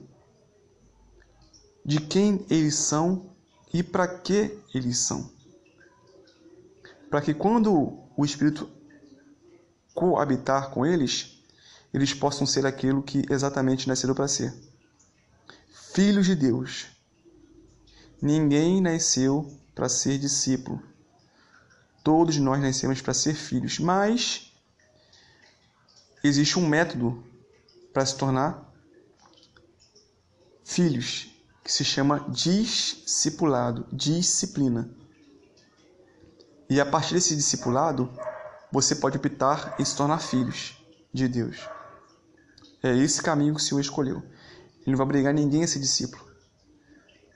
[1.84, 3.30] de quem eles são
[3.72, 5.30] e para que eles são.
[7.09, 8.68] Para que quando o Espírito
[9.94, 11.42] coabitar com eles,
[11.92, 14.55] eles possam ser aquilo que exatamente nasceram para ser.
[15.92, 16.86] Filhos de Deus.
[18.22, 20.82] Ninguém nasceu para ser discípulo.
[22.02, 24.52] Todos nós nascemos para ser filhos, mas
[26.24, 27.22] existe um método
[27.92, 28.70] para se tornar
[30.64, 31.28] filhos,
[31.64, 34.90] que se chama discipulado, disciplina.
[36.68, 38.10] E a partir desse discipulado,
[38.70, 40.80] você pode optar em se tornar filhos
[41.12, 41.68] de Deus.
[42.82, 44.22] É esse caminho que o Senhor escolheu.
[44.80, 46.24] Ele não vai obrigar ninguém a ser discípulo.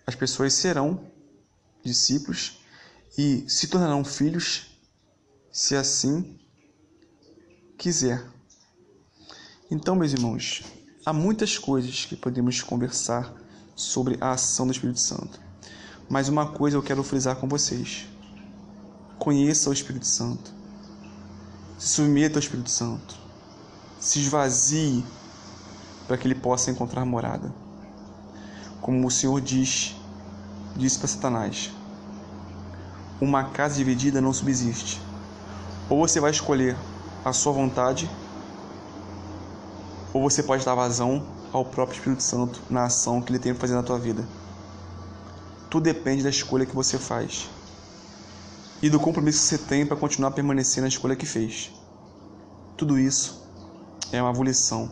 [0.06, 1.10] As pessoas serão
[1.84, 2.58] discípulos
[3.16, 4.78] e se tornarão filhos
[5.52, 6.38] se assim
[7.78, 8.24] quiser.
[9.70, 10.64] Então, meus irmãos,
[11.04, 13.32] há muitas coisas que podemos conversar
[13.76, 15.40] sobre a ação do Espírito Santo.
[16.08, 18.06] Mas uma coisa eu quero frisar com vocês:
[19.18, 20.52] conheça o Espírito Santo,
[21.78, 23.16] se submeta ao Espírito Santo,
[23.98, 25.04] se esvazie
[26.06, 27.54] para que ele possa encontrar morada.
[28.80, 29.94] Como o Senhor diz,
[30.76, 31.70] disse para Satanás:
[33.20, 35.00] Uma casa dividida não subsiste.
[35.88, 36.76] Ou você vai escolher
[37.24, 38.10] a sua vontade,
[40.12, 43.60] ou você pode dar vazão ao próprio Espírito Santo na ação que ele tem para
[43.60, 44.26] fazer na tua vida.
[45.70, 47.48] Tudo depende da escolha que você faz
[48.82, 51.72] e do compromisso que você tem para continuar a permanecer na escolha que fez.
[52.76, 53.42] Tudo isso
[54.12, 54.90] é uma volição,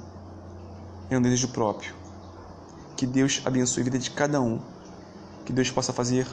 [1.10, 1.94] é um desejo próprio.
[2.96, 4.60] Que Deus abençoe a vida de cada um.
[5.44, 6.26] Que Deus possa fazer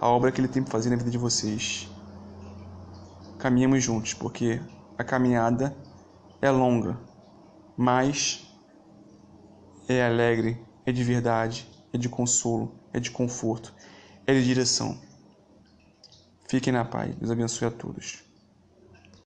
[0.00, 1.88] a obra que Ele tem para fazer na vida de vocês.
[3.38, 4.60] Caminhamos juntos, porque
[4.98, 5.74] a caminhada
[6.42, 6.98] é longa,
[7.76, 8.46] mas
[9.88, 13.74] é alegre, é de verdade, é de consolo, é de conforto,
[14.26, 15.00] é de direção.
[16.48, 17.14] Fiquem na paz.
[17.14, 18.29] Deus abençoe a todos.